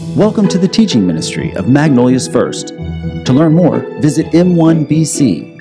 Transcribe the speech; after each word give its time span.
Welcome 0.00 0.46
to 0.48 0.58
the 0.58 0.68
teaching 0.68 1.08
ministry 1.08 1.52
of 1.56 1.68
Magnolia's 1.68 2.28
First. 2.28 2.68
To 2.68 3.32
learn 3.32 3.52
more, 3.54 3.80
visit 4.00 4.26
m1bc.org. 4.26 5.58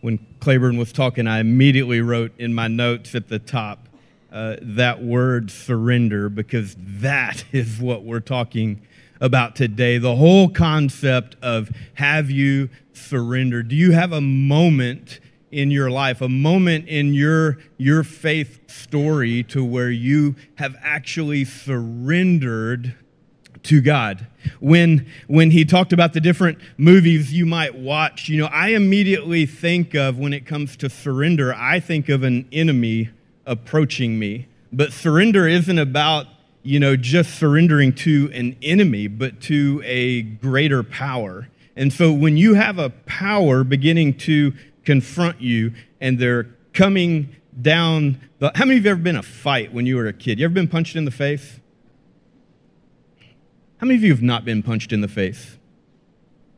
When 0.00 0.18
Claiborne 0.40 0.78
was 0.78 0.90
talking, 0.90 1.26
I 1.26 1.40
immediately 1.40 2.00
wrote 2.00 2.32
in 2.38 2.54
my 2.54 2.66
notes 2.66 3.14
at 3.14 3.28
the 3.28 3.38
top 3.38 3.90
uh, 4.32 4.56
that 4.62 5.02
word 5.02 5.50
surrender 5.50 6.30
because 6.30 6.74
that 6.78 7.44
is 7.52 7.80
what 7.80 8.04
we're 8.04 8.20
talking 8.20 8.80
about 9.20 9.54
today. 9.54 9.98
The 9.98 10.16
whole 10.16 10.48
concept 10.48 11.36
of 11.42 11.70
have 11.94 12.30
you 12.30 12.70
surrendered? 12.94 13.68
Do 13.68 13.76
you 13.76 13.92
have 13.92 14.12
a 14.12 14.22
moment? 14.22 15.20
In 15.50 15.70
your 15.70 15.90
life, 15.90 16.20
a 16.20 16.28
moment 16.28 16.88
in 16.88 17.14
your, 17.14 17.58
your 17.76 18.04
faith 18.04 18.70
story 18.70 19.42
to 19.44 19.64
where 19.64 19.90
you 19.90 20.36
have 20.56 20.76
actually 20.82 21.44
surrendered 21.44 22.94
to 23.64 23.80
God. 23.80 24.26
When, 24.60 25.06
when 25.26 25.50
he 25.50 25.64
talked 25.64 25.92
about 25.92 26.12
the 26.12 26.20
different 26.20 26.58
movies 26.76 27.32
you 27.32 27.46
might 27.46 27.74
watch, 27.74 28.28
you 28.28 28.40
know, 28.40 28.46
I 28.46 28.68
immediately 28.68 29.46
think 29.46 29.94
of 29.94 30.18
when 30.18 30.32
it 30.32 30.46
comes 30.46 30.76
to 30.78 30.88
surrender, 30.88 31.54
I 31.54 31.80
think 31.80 32.08
of 32.08 32.22
an 32.22 32.48
enemy 32.52 33.10
approaching 33.46 34.18
me. 34.18 34.46
But 34.72 34.92
surrender 34.92 35.48
isn't 35.48 35.78
about, 35.78 36.26
you 36.62 36.78
know, 36.78 36.96
just 36.96 37.38
surrendering 37.38 37.94
to 37.94 38.30
an 38.34 38.56
enemy, 38.62 39.06
but 39.06 39.40
to 39.42 39.82
a 39.84 40.22
greater 40.22 40.82
power. 40.82 41.48
And 41.76 41.92
so 41.92 42.12
when 42.12 42.36
you 42.36 42.54
have 42.54 42.78
a 42.78 42.90
power 42.90 43.64
beginning 43.64 44.14
to 44.18 44.52
confront 44.88 45.38
you 45.38 45.70
and 46.00 46.18
they're 46.18 46.44
coming 46.72 47.28
down 47.60 48.18
the, 48.38 48.50
how 48.54 48.64
many 48.64 48.78
of 48.78 48.86
you 48.86 48.90
ever 48.90 48.98
been 48.98 49.16
in 49.16 49.20
a 49.20 49.22
fight 49.22 49.70
when 49.70 49.84
you 49.84 49.96
were 49.96 50.06
a 50.06 50.14
kid? 50.14 50.38
You 50.38 50.46
ever 50.46 50.54
been 50.54 50.66
punched 50.66 50.96
in 50.96 51.04
the 51.04 51.10
face? 51.10 51.60
How 53.76 53.86
many 53.86 53.98
of 53.98 54.02
you 54.02 54.10
have 54.12 54.22
not 54.22 54.46
been 54.46 54.62
punched 54.62 54.90
in 54.90 55.02
the 55.02 55.08
face? 55.08 55.58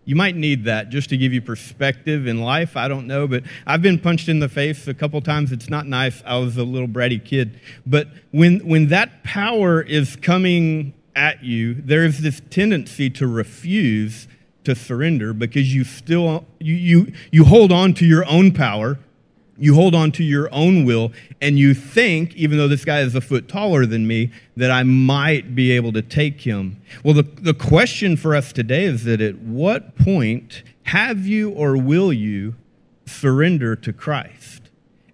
You 0.04 0.14
might 0.14 0.36
need 0.36 0.62
that 0.66 0.90
just 0.90 1.08
to 1.10 1.16
give 1.16 1.32
you 1.32 1.42
perspective 1.42 2.28
in 2.28 2.40
life 2.40 2.76
i 2.76 2.88
don't 2.88 3.06
know 3.06 3.28
but 3.28 3.42
i've 3.66 3.82
been 3.82 3.98
punched 3.98 4.28
in 4.28 4.38
the 4.38 4.48
face 4.48 4.86
a 4.86 4.94
couple 4.94 5.20
times. 5.20 5.50
It's 5.50 5.68
not 5.68 5.86
nice. 5.86 6.22
I 6.24 6.36
was 6.38 6.56
a 6.56 6.64
little 6.64 6.88
bratty 6.88 7.22
kid. 7.22 7.60
But 7.84 8.08
when 8.30 8.60
when 8.60 8.88
that 8.88 9.24
power 9.24 9.82
is 9.82 10.14
coming 10.14 10.94
at 11.16 11.42
you 11.42 11.74
there's 11.74 12.20
this 12.20 12.40
tendency 12.48 13.10
to 13.10 13.26
refuse 13.26 14.28
to 14.64 14.74
surrender 14.74 15.32
because 15.32 15.74
you 15.74 15.84
still 15.84 16.44
you, 16.58 16.74
you 16.74 17.12
you 17.30 17.44
hold 17.44 17.72
on 17.72 17.94
to 17.94 18.04
your 18.04 18.26
own 18.26 18.52
power 18.52 18.98
you 19.60 19.74
hold 19.74 19.94
on 19.94 20.10
to 20.12 20.24
your 20.24 20.48
own 20.52 20.84
will 20.84 21.12
and 21.40 21.58
you 21.58 21.74
think 21.74 22.34
even 22.34 22.56
though 22.56 22.68
this 22.68 22.84
guy 22.84 23.00
is 23.00 23.14
a 23.14 23.20
foot 23.20 23.46
taller 23.46 23.84
than 23.86 24.06
me 24.06 24.30
that 24.56 24.70
i 24.70 24.82
might 24.82 25.54
be 25.54 25.70
able 25.70 25.92
to 25.92 26.02
take 26.02 26.40
him. 26.40 26.80
Well 27.04 27.14
the, 27.14 27.22
the 27.22 27.54
question 27.54 28.16
for 28.16 28.34
us 28.34 28.52
today 28.52 28.84
is 28.84 29.04
that 29.04 29.20
at 29.20 29.38
what 29.38 29.96
point 29.96 30.62
have 30.84 31.26
you 31.26 31.50
or 31.50 31.76
will 31.76 32.12
you 32.12 32.54
surrender 33.06 33.76
to 33.76 33.92
christ? 33.92 34.62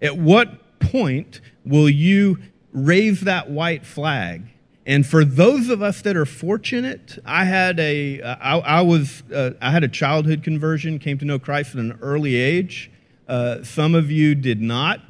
At 0.01 0.17
what 0.17 0.79
point 0.79 1.41
will 1.65 1.89
you 1.89 2.39
raise 2.71 3.21
that 3.21 3.49
white 3.49 3.85
flag 3.85 4.43
and 4.87 5.05
for 5.05 5.25
those 5.25 5.67
of 5.67 5.81
us 5.81 6.01
that 6.03 6.15
are 6.15 6.25
fortunate, 6.25 7.19
I 7.25 7.43
had 7.43 7.77
a, 7.77 8.21
uh, 8.21 8.35
I, 8.39 8.57
I 8.59 8.81
was, 8.81 9.21
uh, 9.23 9.51
I 9.61 9.71
had 9.71 9.83
a 9.83 9.89
childhood 9.89 10.43
conversion, 10.43 10.97
came 10.97 11.17
to 11.17 11.25
know 11.25 11.37
Christ 11.37 11.75
at 11.75 11.81
an 11.81 11.99
early 12.01 12.35
age. 12.35 12.89
Uh, 13.27 13.63
some 13.65 13.95
of 13.95 14.09
you 14.09 14.33
did 14.33 14.61
not. 14.61 15.01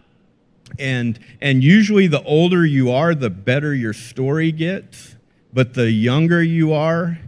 And, 0.79 1.19
and 1.39 1.63
usually 1.63 2.07
the 2.07 2.23
older 2.23 2.65
you 2.65 2.91
are, 2.91 3.13
the 3.13 3.29
better 3.29 3.75
your 3.75 3.93
story 3.93 4.51
gets. 4.51 5.15
But 5.53 5.75
the 5.75 5.91
younger 5.91 6.41
you 6.41 6.73
are, 6.73 7.19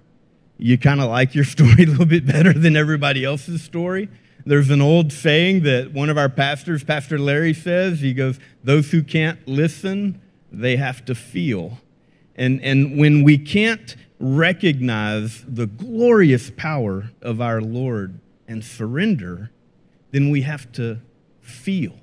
you 0.58 0.80
kind 0.80 1.02
of 1.02 1.08
like 1.08 1.36
your 1.36 1.46
story 1.46 1.84
a 1.84 1.86
little 1.86 2.08
bit 2.08 2.26
better 2.26 2.52
than 2.52 2.76
everybody 2.76 3.24
else's 3.24 3.62
story. 3.62 4.10
There's 4.44 4.72
an 4.72 4.82
old 4.82 5.14
saying 5.14 5.62
that 5.64 5.94
one 5.94 6.10
of 6.10 6.18
our 6.18 6.30
pastors, 6.30 6.84
Pastor 6.84 7.20
Larry, 7.20 7.54
says. 7.54 8.00
He 8.00 8.16
goes, 8.16 8.40
Those 8.64 8.90
who 8.90 9.04
can't 9.04 9.48
listen, 9.48 10.20
they 10.52 10.78
have 10.78 11.06
to 11.06 11.14
feel. 11.14 11.78
And, 12.40 12.64
and 12.64 12.98
when 12.98 13.24
we 13.24 13.38
can't 13.38 13.98
recognize 14.18 15.44
the 15.46 15.68
glorious 15.68 16.50
power 16.56 17.12
of 17.22 17.42
our 17.42 17.60
Lord 17.60 18.22
and 18.48 18.64
surrender, 18.64 19.52
then 20.12 20.30
we 20.30 20.44
have 20.44 20.72
to 20.72 21.02
feel. 21.42 22.00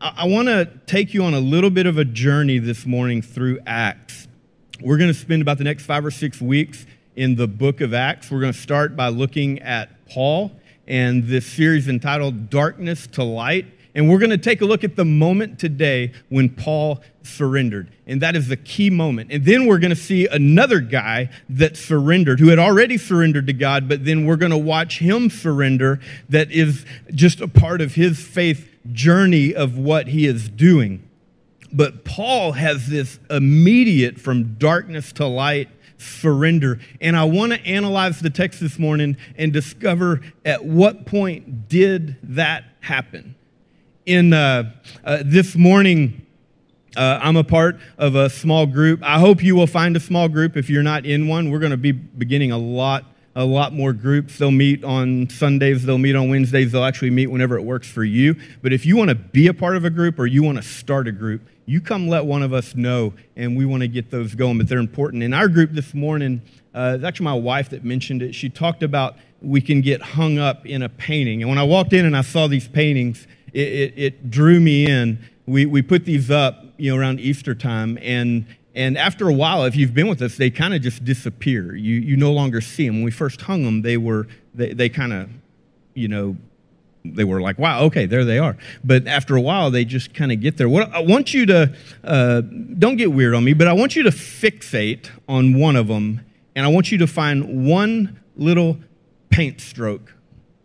I, 0.00 0.14
I 0.22 0.26
want 0.26 0.48
to 0.48 0.70
take 0.86 1.12
you 1.12 1.22
on 1.24 1.34
a 1.34 1.38
little 1.38 1.68
bit 1.68 1.84
of 1.84 1.98
a 1.98 2.04
journey 2.04 2.58
this 2.60 2.86
morning 2.86 3.20
through 3.20 3.58
Acts. 3.66 4.26
We're 4.80 4.96
going 4.96 5.12
to 5.12 5.18
spend 5.18 5.42
about 5.42 5.58
the 5.58 5.64
next 5.64 5.84
five 5.84 6.06
or 6.06 6.10
six 6.10 6.40
weeks 6.40 6.86
in 7.14 7.36
the 7.36 7.46
book 7.46 7.82
of 7.82 7.92
Acts. 7.92 8.30
We're 8.30 8.40
going 8.40 8.54
to 8.54 8.58
start 8.58 8.96
by 8.96 9.08
looking 9.08 9.58
at 9.58 10.06
Paul 10.06 10.50
and 10.86 11.24
this 11.26 11.44
series 11.44 11.88
entitled 11.88 12.48
Darkness 12.48 13.06
to 13.08 13.22
Light. 13.22 13.66
And 13.94 14.08
we're 14.08 14.18
going 14.18 14.30
to 14.30 14.38
take 14.38 14.62
a 14.62 14.64
look 14.64 14.84
at 14.84 14.96
the 14.96 15.04
moment 15.04 15.58
today 15.58 16.12
when 16.30 16.48
Paul 16.48 17.02
surrendered. 17.22 17.92
And 18.06 18.22
that 18.22 18.34
is 18.34 18.48
the 18.48 18.56
key 18.56 18.88
moment. 18.88 19.30
And 19.30 19.44
then 19.44 19.66
we're 19.66 19.78
going 19.78 19.90
to 19.90 19.96
see 19.96 20.26
another 20.26 20.80
guy 20.80 21.28
that 21.50 21.76
surrendered, 21.76 22.40
who 22.40 22.48
had 22.48 22.58
already 22.58 22.96
surrendered 22.96 23.46
to 23.48 23.52
God, 23.52 23.88
but 23.88 24.04
then 24.04 24.24
we're 24.24 24.36
going 24.36 24.50
to 24.50 24.58
watch 24.58 24.98
him 24.98 25.28
surrender, 25.28 26.00
that 26.28 26.50
is 26.50 26.86
just 27.14 27.40
a 27.40 27.48
part 27.48 27.80
of 27.80 27.94
his 27.94 28.18
faith 28.18 28.68
journey 28.92 29.54
of 29.54 29.76
what 29.76 30.08
he 30.08 30.26
is 30.26 30.48
doing. 30.48 31.08
But 31.70 32.04
Paul 32.04 32.52
has 32.52 32.88
this 32.88 33.18
immediate 33.30 34.18
from 34.18 34.54
darkness 34.54 35.12
to 35.14 35.26
light 35.26 35.68
surrender. 35.98 36.80
And 37.00 37.16
I 37.16 37.24
want 37.24 37.52
to 37.52 37.60
analyze 37.60 38.20
the 38.20 38.30
text 38.30 38.60
this 38.60 38.78
morning 38.78 39.16
and 39.36 39.52
discover 39.52 40.20
at 40.44 40.64
what 40.64 41.06
point 41.06 41.68
did 41.68 42.16
that 42.22 42.64
happen 42.80 43.36
in 44.06 44.32
uh, 44.32 44.72
uh, 45.04 45.22
this 45.24 45.54
morning, 45.54 46.26
uh, 46.96 47.20
I'm 47.22 47.36
a 47.36 47.44
part 47.44 47.78
of 47.98 48.14
a 48.14 48.28
small 48.28 48.66
group. 48.66 49.00
I 49.02 49.18
hope 49.18 49.42
you 49.42 49.54
will 49.54 49.66
find 49.66 49.96
a 49.96 50.00
small 50.00 50.28
group 50.28 50.56
if 50.56 50.68
you're 50.68 50.82
not 50.82 51.06
in 51.06 51.28
one. 51.28 51.50
We're 51.50 51.60
going 51.60 51.70
to 51.70 51.76
be 51.76 51.92
beginning 51.92 52.52
a 52.52 52.58
lot, 52.58 53.04
a 53.34 53.44
lot 53.44 53.72
more 53.72 53.92
groups. 53.92 54.38
They'll 54.38 54.50
meet 54.50 54.84
on 54.84 55.30
Sundays, 55.30 55.84
they'll 55.84 55.98
meet 55.98 56.16
on 56.16 56.28
Wednesdays, 56.28 56.72
they'll 56.72 56.84
actually 56.84 57.10
meet 57.10 57.28
whenever 57.28 57.56
it 57.56 57.62
works 57.62 57.88
for 57.88 58.04
you. 58.04 58.36
But 58.60 58.72
if 58.72 58.84
you 58.84 58.96
want 58.96 59.10
to 59.10 59.14
be 59.14 59.46
a 59.46 59.54
part 59.54 59.76
of 59.76 59.84
a 59.84 59.90
group 59.90 60.18
or 60.18 60.26
you 60.26 60.42
want 60.42 60.58
to 60.58 60.62
start 60.62 61.08
a 61.08 61.12
group, 61.12 61.42
you 61.64 61.80
come 61.80 62.08
let 62.08 62.24
one 62.24 62.42
of 62.42 62.52
us 62.52 62.74
know, 62.74 63.14
and 63.36 63.56
we 63.56 63.64
want 63.64 63.82
to 63.82 63.88
get 63.88 64.10
those 64.10 64.34
going. 64.34 64.58
But 64.58 64.68
they're 64.68 64.78
important. 64.78 65.22
In 65.22 65.32
our 65.32 65.48
group 65.48 65.70
this 65.72 65.94
morning, 65.94 66.42
uh, 66.74 66.94
it's 66.96 67.04
actually 67.04 67.24
my 67.24 67.34
wife 67.34 67.70
that 67.70 67.84
mentioned 67.84 68.20
it. 68.20 68.34
She 68.34 68.48
talked 68.48 68.82
about 68.82 69.16
we 69.40 69.60
can 69.60 69.80
get 69.80 70.02
hung 70.02 70.38
up 70.38 70.66
in 70.66 70.82
a 70.82 70.88
painting. 70.88 71.42
And 71.42 71.48
when 71.48 71.58
I 71.58 71.62
walked 71.64 71.92
in 71.92 72.04
and 72.04 72.16
I 72.16 72.22
saw 72.22 72.46
these 72.46 72.68
paintings, 72.68 73.26
it, 73.52 73.68
it, 73.68 73.94
it 73.96 74.30
drew 74.30 74.60
me 74.60 74.86
in. 74.86 75.18
We, 75.46 75.66
we 75.66 75.82
put 75.82 76.04
these 76.04 76.30
up, 76.30 76.64
you 76.76 76.92
know, 76.92 77.00
around 77.00 77.20
Easter 77.20 77.54
time, 77.54 77.98
and 78.00 78.46
and 78.74 78.96
after 78.96 79.28
a 79.28 79.32
while, 79.34 79.64
if 79.64 79.76
you've 79.76 79.92
been 79.92 80.08
with 80.08 80.22
us, 80.22 80.36
they 80.36 80.50
kind 80.50 80.72
of 80.72 80.80
just 80.80 81.04
disappear. 81.04 81.74
You, 81.74 81.96
you 81.96 82.16
no 82.16 82.32
longer 82.32 82.60
see 82.60 82.86
them. 82.86 82.96
When 82.96 83.04
we 83.04 83.10
first 83.10 83.42
hung 83.42 83.64
them, 83.64 83.82
they 83.82 83.98
were, 83.98 84.28
they, 84.54 84.72
they 84.72 84.88
kind 84.88 85.12
of, 85.12 85.28
you 85.94 86.08
know, 86.08 86.36
they 87.04 87.24
were 87.24 87.40
like, 87.40 87.58
wow, 87.58 87.82
okay, 87.82 88.06
there 88.06 88.24
they 88.24 88.38
are. 88.38 88.56
But 88.82 89.06
after 89.06 89.36
a 89.36 89.40
while, 89.40 89.70
they 89.70 89.84
just 89.84 90.14
kind 90.14 90.32
of 90.32 90.40
get 90.40 90.56
there. 90.56 90.68
What 90.68 90.90
I 90.94 91.00
want 91.00 91.34
you 91.34 91.44
to, 91.46 91.74
uh, 92.04 92.40
don't 92.40 92.96
get 92.96 93.12
weird 93.12 93.34
on 93.34 93.44
me, 93.44 93.52
but 93.52 93.68
I 93.68 93.72
want 93.72 93.94
you 93.96 94.04
to 94.04 94.10
fixate 94.10 95.10
on 95.28 95.58
one 95.58 95.76
of 95.76 95.88
them, 95.88 96.24
and 96.54 96.64
I 96.64 96.68
want 96.68 96.92
you 96.92 96.98
to 96.98 97.06
find 97.06 97.68
one 97.68 98.20
little 98.36 98.78
paint 99.30 99.60
stroke 99.60 100.14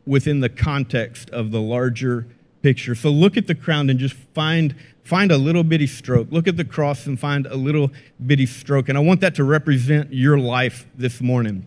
within 0.05 0.39
the 0.39 0.49
context 0.49 1.29
of 1.31 1.51
the 1.51 1.59
larger 1.59 2.27
picture. 2.67 2.95
So 2.95 3.09
look 3.09 3.37
at 3.37 3.47
the 3.47 3.55
crown 3.55 3.89
and 3.89 3.97
just 3.97 4.13
find, 4.33 4.75
find 5.05 5.31
a 5.31 5.37
little 5.37 5.63
bitty 5.63 5.87
stroke. 5.87 6.27
Look 6.31 6.49
at 6.49 6.57
the 6.57 6.65
cross 6.65 7.05
and 7.05 7.17
find 7.17 7.45
a 7.45 7.55
little 7.55 7.91
bitty 8.25 8.45
stroke. 8.45 8.89
And 8.89 8.97
I 8.97 9.01
want 9.01 9.21
that 9.21 9.35
to 9.35 9.45
represent 9.45 10.11
your 10.11 10.37
life 10.37 10.85
this 10.93 11.21
morning. 11.21 11.65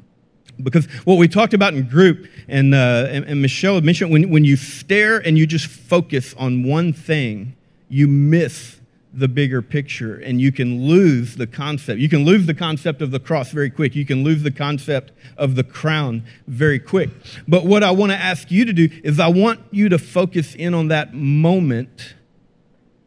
Because 0.63 0.85
what 1.07 1.17
we 1.17 1.27
talked 1.27 1.55
about 1.55 1.73
in 1.73 1.89
group, 1.89 2.29
and, 2.49 2.75
uh, 2.75 3.07
and, 3.09 3.25
and 3.25 3.41
Michelle 3.41 3.81
mentioned, 3.81 4.11
when, 4.11 4.29
when 4.29 4.45
you 4.45 4.57
stare 4.57 5.17
and 5.27 5.39
you 5.39 5.47
just 5.47 5.69
focus 5.69 6.35
on 6.37 6.65
one 6.65 6.93
thing, 6.93 7.57
you 7.89 8.07
miss 8.07 8.80
the 9.13 9.29
bigger 9.29 9.61
picture 9.61 10.17
and 10.17 10.41
you 10.41 10.53
can 10.53 10.87
lose 10.87 11.37
the 11.37 11.47
concept. 11.47 11.99
You 11.99 12.09
can 12.09 12.25
lose 12.25 12.47
the 12.47 12.55
concept 12.55 13.03
of 13.03 13.11
the 13.11 13.19
cross 13.19 13.51
very 13.51 13.71
quick. 13.71 13.97
You 13.97 14.07
can 14.07 14.23
lose 14.23 14.43
the 14.43 14.51
concept 14.51 15.13
of 15.37 15.57
the 15.57 15.65
crown 15.65 16.25
very 16.47 16.79
quick. 16.79 17.11
But 17.49 17.65
what 17.65 17.83
I 17.83 17.91
want 17.91 18.13
to 18.13 18.17
ask 18.17 18.51
you 18.51 18.65
to 18.65 18.73
do 18.73 18.89
is 19.03 19.19
I 19.19 19.29
want 19.29 19.61
you 19.71 19.89
to 19.89 19.99
focus 19.99 20.55
in 20.55 20.75
on 20.75 20.89
that 20.89 21.13
moment 21.13 22.15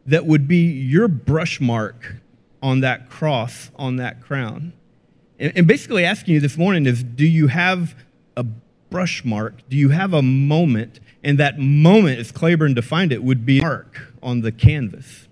that 0.06 0.26
would 0.26 0.46
be 0.46 0.66
your 0.66 1.08
brush 1.08 1.60
mark 1.60 2.16
on 2.62 2.80
that 2.80 3.08
cross, 3.08 3.70
on 3.76 3.96
that 3.96 4.20
crown. 4.20 4.74
And, 5.38 5.66
basically 5.66 6.04
asking 6.04 6.34
you 6.34 6.40
this 6.40 6.56
morning 6.56 6.86
is 6.86 7.02
do 7.02 7.26
you 7.26 7.48
have 7.48 7.94
a 8.36 8.44
brush 8.90 9.24
mark? 9.24 9.68
Do 9.68 9.76
you 9.76 9.88
have 9.88 10.12
a 10.12 10.22
moment? 10.22 11.00
And 11.22 11.38
that 11.38 11.58
moment, 11.58 12.20
as 12.20 12.30
Claiborne 12.30 12.74
defined 12.74 13.10
it, 13.10 13.22
would 13.22 13.46
be 13.46 13.60
mark 13.60 14.12
on 14.22 14.42
the 14.42 14.52
canvas 14.52 15.26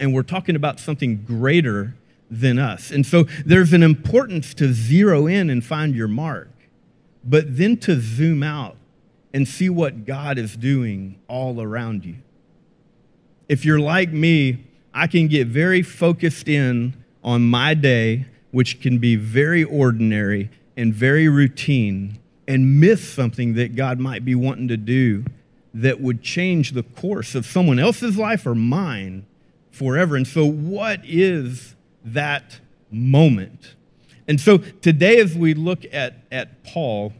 and 0.00 0.14
we're 0.14 0.22
talking 0.22 0.56
about 0.56 0.80
something 0.80 1.22
greater 1.22 1.94
than 2.30 2.58
us. 2.58 2.90
And 2.90 3.04
so 3.04 3.24
there's 3.44 3.72
an 3.72 3.82
importance 3.82 4.54
to 4.54 4.72
zero 4.72 5.26
in 5.26 5.50
and 5.50 5.64
find 5.64 5.94
your 5.94 6.08
mark, 6.08 6.48
but 7.22 7.56
then 7.56 7.76
to 7.78 8.00
zoom 8.00 8.42
out 8.42 8.76
and 9.34 9.46
see 9.46 9.68
what 9.68 10.06
God 10.06 10.38
is 10.38 10.56
doing 10.56 11.20
all 11.28 11.60
around 11.60 12.04
you. 12.04 12.16
If 13.48 13.64
you're 13.64 13.80
like 13.80 14.10
me, 14.10 14.64
I 14.94 15.06
can 15.06 15.28
get 15.28 15.46
very 15.46 15.82
focused 15.82 16.48
in 16.48 16.94
on 17.22 17.42
my 17.42 17.74
day, 17.74 18.26
which 18.52 18.80
can 18.80 18.98
be 18.98 19.16
very 19.16 19.62
ordinary 19.62 20.50
and 20.76 20.94
very 20.94 21.28
routine, 21.28 22.18
and 22.48 22.80
miss 22.80 23.06
something 23.06 23.54
that 23.54 23.76
God 23.76 24.00
might 24.00 24.24
be 24.24 24.34
wanting 24.34 24.68
to 24.68 24.76
do 24.76 25.24
that 25.74 26.00
would 26.00 26.22
change 26.22 26.72
the 26.72 26.82
course 26.82 27.34
of 27.34 27.44
someone 27.44 27.78
else's 27.78 28.16
life 28.16 28.46
or 28.46 28.54
mine 28.54 29.26
forever. 29.70 30.16
And 30.16 30.26
so, 30.26 30.44
what 30.44 31.00
is 31.04 31.74
that 32.04 32.60
moment? 32.90 33.74
And 34.28 34.40
so, 34.40 34.58
today, 34.58 35.20
as 35.20 35.34
we 35.34 35.54
look 35.54 35.84
at, 35.92 36.24
at 36.30 36.62
Paul, 36.64 37.12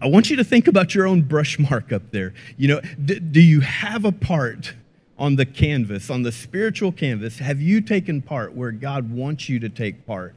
I 0.00 0.08
want 0.08 0.30
you 0.30 0.36
to 0.36 0.44
think 0.44 0.66
about 0.66 0.94
your 0.94 1.06
own 1.06 1.22
brush 1.22 1.58
mark 1.58 1.92
up 1.92 2.10
there. 2.10 2.34
You 2.56 2.68
know, 2.68 2.80
d- 3.04 3.18
do 3.18 3.40
you 3.40 3.60
have 3.60 4.04
a 4.04 4.12
part 4.12 4.74
on 5.18 5.36
the 5.36 5.44
canvas, 5.44 6.08
on 6.08 6.22
the 6.22 6.32
spiritual 6.32 6.92
canvas? 6.92 7.38
Have 7.38 7.60
you 7.60 7.80
taken 7.80 8.22
part 8.22 8.54
where 8.54 8.72
God 8.72 9.10
wants 9.10 9.48
you 9.48 9.58
to 9.60 9.68
take 9.68 10.06
part 10.06 10.34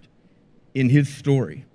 in 0.73 0.89
his 0.89 1.07
story? 1.07 1.65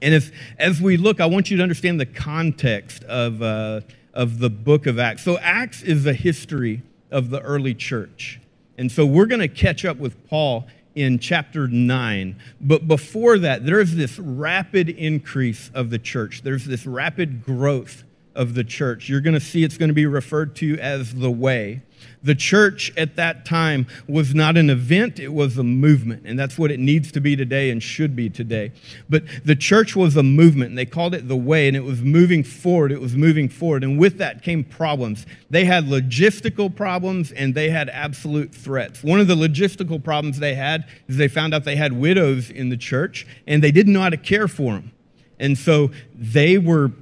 And 0.00 0.14
if, 0.14 0.30
as 0.58 0.80
we 0.80 0.96
look, 0.96 1.20
I 1.20 1.26
want 1.26 1.50
you 1.50 1.56
to 1.56 1.62
understand 1.62 1.98
the 1.98 2.06
context 2.06 3.02
of, 3.04 3.42
uh, 3.42 3.80
of 4.12 4.38
the 4.38 4.50
book 4.50 4.86
of 4.86 4.98
Acts. 4.98 5.24
So, 5.24 5.38
Acts 5.38 5.82
is 5.82 6.06
a 6.06 6.12
history 6.12 6.82
of 7.10 7.30
the 7.30 7.40
early 7.40 7.74
church. 7.74 8.40
And 8.76 8.90
so, 8.90 9.06
we're 9.06 9.26
going 9.26 9.40
to 9.40 9.48
catch 9.48 9.84
up 9.84 9.98
with 9.98 10.26
Paul 10.28 10.66
in 10.94 11.18
chapter 11.18 11.66
9. 11.68 12.36
But 12.60 12.86
before 12.86 13.38
that, 13.38 13.66
there's 13.66 13.94
this 13.94 14.18
rapid 14.18 14.88
increase 14.88 15.70
of 15.74 15.90
the 15.90 15.98
church, 15.98 16.42
there's 16.42 16.64
this 16.64 16.86
rapid 16.86 17.44
growth 17.44 18.04
of 18.34 18.54
the 18.54 18.64
church. 18.64 19.08
You're 19.08 19.20
going 19.20 19.34
to 19.34 19.40
see 19.40 19.64
it's 19.64 19.78
going 19.78 19.88
to 19.88 19.94
be 19.94 20.06
referred 20.06 20.56
to 20.56 20.78
as 20.78 21.14
the 21.14 21.30
way. 21.30 21.82
The 22.22 22.34
church 22.34 22.92
at 22.96 23.16
that 23.16 23.44
time 23.44 23.86
was 24.08 24.34
not 24.34 24.56
an 24.56 24.70
event, 24.70 25.18
it 25.18 25.32
was 25.32 25.58
a 25.58 25.62
movement. 25.62 26.22
And 26.24 26.38
that's 26.38 26.58
what 26.58 26.70
it 26.70 26.80
needs 26.80 27.12
to 27.12 27.20
be 27.20 27.36
today 27.36 27.70
and 27.70 27.82
should 27.82 28.16
be 28.16 28.30
today. 28.30 28.72
But 29.08 29.24
the 29.44 29.54
church 29.54 29.94
was 29.94 30.16
a 30.16 30.22
movement, 30.22 30.70
and 30.70 30.78
they 30.78 30.86
called 30.86 31.14
it 31.14 31.28
the 31.28 31.36
way, 31.36 31.68
and 31.68 31.76
it 31.76 31.84
was 31.84 32.00
moving 32.00 32.42
forward. 32.42 32.92
It 32.92 33.00
was 33.00 33.14
moving 33.14 33.48
forward. 33.48 33.84
And 33.84 33.98
with 33.98 34.18
that 34.18 34.42
came 34.42 34.64
problems. 34.64 35.26
They 35.50 35.66
had 35.66 35.84
logistical 35.84 36.74
problems, 36.74 37.30
and 37.30 37.54
they 37.54 37.70
had 37.70 37.90
absolute 37.90 38.54
threats. 38.54 39.02
One 39.02 39.20
of 39.20 39.28
the 39.28 39.36
logistical 39.36 40.02
problems 40.02 40.38
they 40.38 40.54
had 40.54 40.86
is 41.08 41.16
they 41.16 41.28
found 41.28 41.54
out 41.54 41.64
they 41.64 41.76
had 41.76 41.92
widows 41.92 42.50
in 42.50 42.70
the 42.70 42.76
church, 42.76 43.26
and 43.46 43.62
they 43.62 43.70
didn't 43.70 43.92
know 43.92 44.00
how 44.00 44.10
to 44.10 44.16
care 44.16 44.48
for 44.48 44.72
them. 44.72 44.92
And 45.38 45.58
so 45.58 45.90
they 46.14 46.58
were 46.58 46.92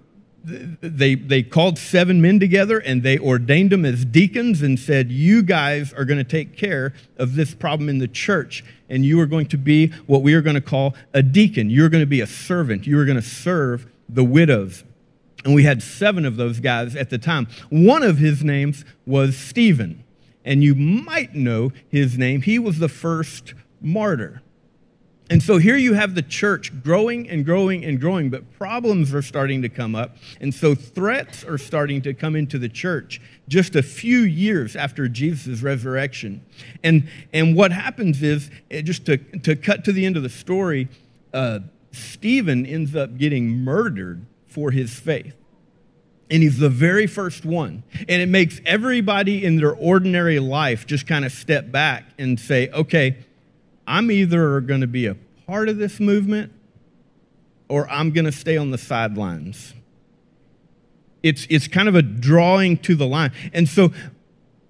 they, 0.44 1.14
they 1.14 1.42
called 1.42 1.78
seven 1.78 2.20
men 2.20 2.40
together 2.40 2.78
and 2.78 3.02
they 3.02 3.18
ordained 3.18 3.70
them 3.70 3.84
as 3.84 4.04
deacons 4.04 4.62
and 4.62 4.78
said, 4.78 5.12
You 5.12 5.42
guys 5.42 5.92
are 5.92 6.04
going 6.04 6.18
to 6.18 6.24
take 6.24 6.56
care 6.56 6.92
of 7.16 7.36
this 7.36 7.54
problem 7.54 7.88
in 7.88 7.98
the 7.98 8.08
church. 8.08 8.64
And 8.88 9.04
you 9.04 9.20
are 9.20 9.26
going 9.26 9.46
to 9.46 9.56
be 9.56 9.88
what 10.06 10.22
we 10.22 10.34
are 10.34 10.42
going 10.42 10.54
to 10.54 10.60
call 10.60 10.94
a 11.14 11.22
deacon. 11.22 11.70
You're 11.70 11.88
going 11.88 12.02
to 12.02 12.06
be 12.06 12.20
a 12.20 12.26
servant. 12.26 12.86
You 12.86 12.98
are 12.98 13.04
going 13.04 13.20
to 13.20 13.22
serve 13.22 13.86
the 14.08 14.24
widows. 14.24 14.84
And 15.44 15.54
we 15.54 15.64
had 15.64 15.82
seven 15.82 16.24
of 16.24 16.36
those 16.36 16.60
guys 16.60 16.94
at 16.94 17.10
the 17.10 17.18
time. 17.18 17.46
One 17.70 18.02
of 18.02 18.18
his 18.18 18.44
names 18.44 18.84
was 19.06 19.36
Stephen. 19.36 20.04
And 20.44 20.62
you 20.62 20.74
might 20.74 21.34
know 21.34 21.72
his 21.88 22.18
name. 22.18 22.42
He 22.42 22.58
was 22.58 22.78
the 22.78 22.88
first 22.88 23.54
martyr. 23.80 24.42
And 25.30 25.42
so 25.42 25.56
here 25.58 25.76
you 25.76 25.94
have 25.94 26.14
the 26.14 26.22
church 26.22 26.72
growing 26.82 27.28
and 27.28 27.44
growing 27.44 27.84
and 27.84 28.00
growing, 28.00 28.28
but 28.28 28.52
problems 28.58 29.14
are 29.14 29.22
starting 29.22 29.62
to 29.62 29.68
come 29.68 29.94
up. 29.94 30.16
And 30.40 30.52
so 30.52 30.74
threats 30.74 31.44
are 31.44 31.58
starting 31.58 32.02
to 32.02 32.12
come 32.12 32.36
into 32.36 32.58
the 32.58 32.68
church 32.68 33.20
just 33.48 33.74
a 33.74 33.82
few 33.82 34.18
years 34.18 34.76
after 34.76 35.08
Jesus' 35.08 35.62
resurrection. 35.62 36.44
And, 36.82 37.08
and 37.32 37.56
what 37.56 37.72
happens 37.72 38.22
is, 38.22 38.50
eh, 38.70 38.82
just 38.82 39.06
to, 39.06 39.16
to 39.16 39.56
cut 39.56 39.84
to 39.84 39.92
the 39.92 40.04
end 40.04 40.16
of 40.16 40.22
the 40.22 40.28
story, 40.28 40.88
uh, 41.32 41.60
Stephen 41.92 42.66
ends 42.66 42.96
up 42.96 43.16
getting 43.16 43.48
murdered 43.48 44.26
for 44.46 44.70
his 44.70 44.98
faith. 44.98 45.34
And 46.30 46.42
he's 46.42 46.58
the 46.58 46.70
very 46.70 47.06
first 47.06 47.44
one. 47.44 47.82
And 48.08 48.22
it 48.22 48.28
makes 48.28 48.60
everybody 48.64 49.44
in 49.44 49.56
their 49.56 49.74
ordinary 49.74 50.38
life 50.40 50.86
just 50.86 51.06
kind 51.06 51.24
of 51.24 51.32
step 51.32 51.70
back 51.70 52.04
and 52.18 52.40
say, 52.40 52.70
okay, 52.70 53.18
I'm 53.92 54.10
either 54.10 54.62
going 54.62 54.80
to 54.80 54.86
be 54.86 55.04
a 55.04 55.16
part 55.46 55.68
of 55.68 55.76
this 55.76 56.00
movement 56.00 56.50
or 57.68 57.86
I'm 57.90 58.10
going 58.10 58.24
to 58.24 58.32
stay 58.32 58.56
on 58.56 58.70
the 58.70 58.78
sidelines. 58.78 59.74
It's, 61.22 61.46
it's 61.50 61.68
kind 61.68 61.90
of 61.90 61.94
a 61.94 62.00
drawing 62.00 62.78
to 62.78 62.94
the 62.94 63.06
line. 63.06 63.32
And 63.52 63.68
so 63.68 63.92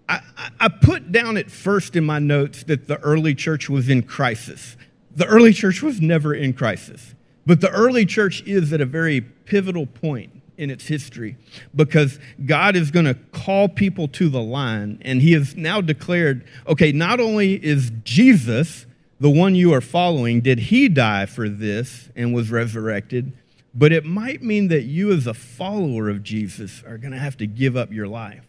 I, 0.08 0.22
I 0.58 0.68
put 0.68 1.12
down 1.12 1.36
at 1.36 1.52
first 1.52 1.94
in 1.94 2.04
my 2.04 2.18
notes 2.18 2.64
that 2.64 2.88
the 2.88 2.98
early 2.98 3.32
church 3.32 3.70
was 3.70 3.88
in 3.88 4.02
crisis. 4.02 4.76
The 5.14 5.26
early 5.26 5.52
church 5.52 5.82
was 5.82 6.00
never 6.00 6.34
in 6.34 6.52
crisis, 6.52 7.14
but 7.46 7.60
the 7.60 7.70
early 7.70 8.04
church 8.04 8.42
is 8.42 8.72
at 8.72 8.80
a 8.80 8.86
very 8.86 9.20
pivotal 9.20 9.86
point 9.86 10.42
in 10.56 10.68
its 10.68 10.88
history 10.88 11.36
because 11.76 12.18
God 12.44 12.74
is 12.74 12.90
going 12.90 13.06
to 13.06 13.14
call 13.14 13.68
people 13.68 14.08
to 14.08 14.28
the 14.28 14.42
line, 14.42 15.00
and 15.02 15.22
He 15.22 15.32
has 15.32 15.54
now 15.54 15.80
declared 15.80 16.44
okay, 16.66 16.90
not 16.90 17.20
only 17.20 17.54
is 17.64 17.92
Jesus 18.02 18.86
the 19.22 19.30
one 19.30 19.54
you 19.54 19.72
are 19.72 19.80
following, 19.80 20.40
did 20.40 20.58
he 20.58 20.88
die 20.88 21.26
for 21.26 21.48
this 21.48 22.08
and 22.16 22.34
was 22.34 22.50
resurrected? 22.50 23.32
But 23.72 23.92
it 23.92 24.04
might 24.04 24.42
mean 24.42 24.66
that 24.66 24.82
you, 24.82 25.12
as 25.12 25.28
a 25.28 25.32
follower 25.32 26.08
of 26.08 26.24
Jesus, 26.24 26.82
are 26.84 26.98
going 26.98 27.12
to 27.12 27.20
have 27.20 27.36
to 27.36 27.46
give 27.46 27.76
up 27.76 27.92
your 27.92 28.08
life. 28.08 28.44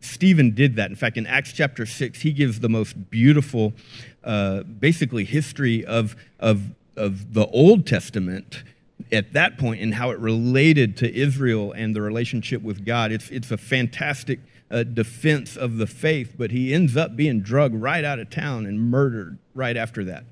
Stephen 0.00 0.50
did 0.50 0.74
that. 0.74 0.90
In 0.90 0.96
fact, 0.96 1.16
in 1.16 1.28
Acts 1.28 1.52
chapter 1.52 1.86
6, 1.86 2.20
he 2.20 2.32
gives 2.32 2.58
the 2.58 2.68
most 2.68 3.08
beautiful, 3.08 3.72
uh, 4.24 4.64
basically, 4.64 5.22
history 5.22 5.84
of, 5.84 6.16
of, 6.40 6.74
of 6.96 7.32
the 7.32 7.46
Old 7.46 7.86
Testament 7.86 8.64
at 9.12 9.32
that 9.34 9.58
point 9.58 9.80
and 9.80 9.94
how 9.94 10.10
it 10.10 10.18
related 10.18 10.96
to 10.96 11.14
Israel 11.16 11.70
and 11.70 11.94
the 11.94 12.02
relationship 12.02 12.62
with 12.62 12.84
God. 12.84 13.12
It's, 13.12 13.30
it's 13.30 13.52
a 13.52 13.56
fantastic 13.56 14.40
uh, 14.70 14.82
defense 14.82 15.56
of 15.56 15.78
the 15.78 15.86
faith, 15.86 16.34
but 16.36 16.50
he 16.50 16.74
ends 16.74 16.96
up 16.96 17.16
being 17.16 17.40
drugged 17.40 17.74
right 17.74 18.04
out 18.04 18.18
of 18.18 18.30
town 18.30 18.66
and 18.66 18.90
murdered 18.90 19.38
right 19.54 19.76
after 19.76 20.04
that. 20.04 20.24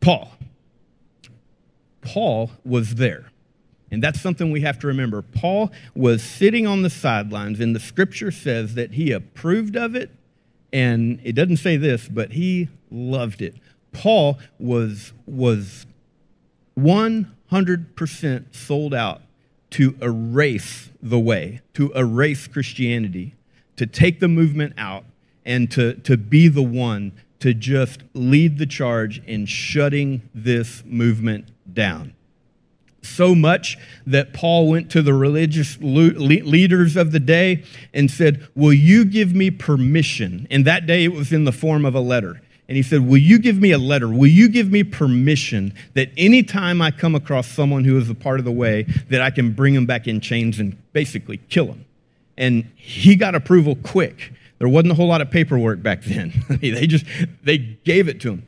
Paul. 0.00 0.32
Paul 2.02 2.52
was 2.64 2.96
there. 2.96 3.30
And 3.90 4.02
that's 4.02 4.20
something 4.20 4.50
we 4.50 4.60
have 4.60 4.78
to 4.80 4.86
remember. 4.86 5.22
Paul 5.22 5.72
was 5.94 6.22
sitting 6.22 6.66
on 6.66 6.82
the 6.82 6.90
sidelines, 6.90 7.58
and 7.58 7.74
the 7.74 7.80
scripture 7.80 8.30
says 8.30 8.74
that 8.74 8.92
he 8.92 9.12
approved 9.12 9.76
of 9.76 9.94
it. 9.94 10.10
And 10.72 11.20
it 11.24 11.32
doesn't 11.32 11.56
say 11.56 11.78
this, 11.78 12.06
but 12.06 12.32
he 12.32 12.68
loved 12.90 13.40
it. 13.40 13.54
Paul 13.92 14.38
was, 14.58 15.14
was 15.26 15.86
100% 16.78 18.54
sold 18.54 18.92
out 18.92 19.22
to 19.70 19.96
erase 20.02 20.90
the 21.02 21.18
way, 21.18 21.62
to 21.74 21.90
erase 21.92 22.46
Christianity 22.46 23.34
to 23.78 23.86
take 23.86 24.20
the 24.20 24.28
movement 24.28 24.74
out 24.76 25.04
and 25.44 25.70
to, 25.70 25.94
to 25.94 26.16
be 26.16 26.48
the 26.48 26.62
one 26.62 27.12
to 27.40 27.54
just 27.54 28.02
lead 28.12 28.58
the 28.58 28.66
charge 28.66 29.22
in 29.24 29.46
shutting 29.46 30.28
this 30.34 30.82
movement 30.84 31.50
down. 31.72 32.12
So 33.02 33.34
much 33.34 33.78
that 34.06 34.34
Paul 34.34 34.68
went 34.68 34.90
to 34.90 35.02
the 35.02 35.14
religious 35.14 35.78
leaders 35.80 36.96
of 36.96 37.12
the 37.12 37.20
day 37.20 37.64
and 37.94 38.10
said, 38.10 38.46
Will 38.56 38.72
you 38.72 39.04
give 39.04 39.34
me 39.34 39.50
permission? 39.50 40.48
And 40.50 40.64
that 40.64 40.86
day 40.86 41.04
it 41.04 41.12
was 41.12 41.32
in 41.32 41.44
the 41.44 41.52
form 41.52 41.84
of 41.84 41.94
a 41.94 42.00
letter. 42.00 42.42
And 42.66 42.76
he 42.76 42.82
said, 42.82 43.06
Will 43.06 43.18
you 43.18 43.38
give 43.38 43.56
me 43.56 43.70
a 43.70 43.78
letter? 43.78 44.08
Will 44.08 44.26
you 44.26 44.48
give 44.48 44.70
me 44.70 44.82
permission 44.82 45.72
that 45.94 46.10
anytime 46.16 46.82
I 46.82 46.90
come 46.90 47.14
across 47.14 47.46
someone 47.46 47.84
who 47.84 47.96
is 47.96 48.10
a 48.10 48.14
part 48.14 48.40
of 48.40 48.44
the 48.44 48.52
way, 48.52 48.82
that 49.08 49.22
I 49.22 49.30
can 49.30 49.52
bring 49.52 49.74
them 49.74 49.86
back 49.86 50.08
in 50.08 50.20
chains 50.20 50.58
and 50.58 50.76
basically 50.92 51.38
kill 51.48 51.66
them? 51.66 51.84
And 52.38 52.70
he 52.76 53.16
got 53.16 53.34
approval 53.34 53.76
quick. 53.76 54.32
There 54.58 54.68
wasn't 54.68 54.92
a 54.92 54.94
whole 54.94 55.08
lot 55.08 55.20
of 55.20 55.30
paperwork 55.30 55.82
back 55.82 56.02
then. 56.02 56.32
they 56.48 56.86
just 56.86 57.04
they 57.42 57.58
gave 57.58 58.08
it 58.08 58.20
to 58.22 58.32
him. 58.32 58.44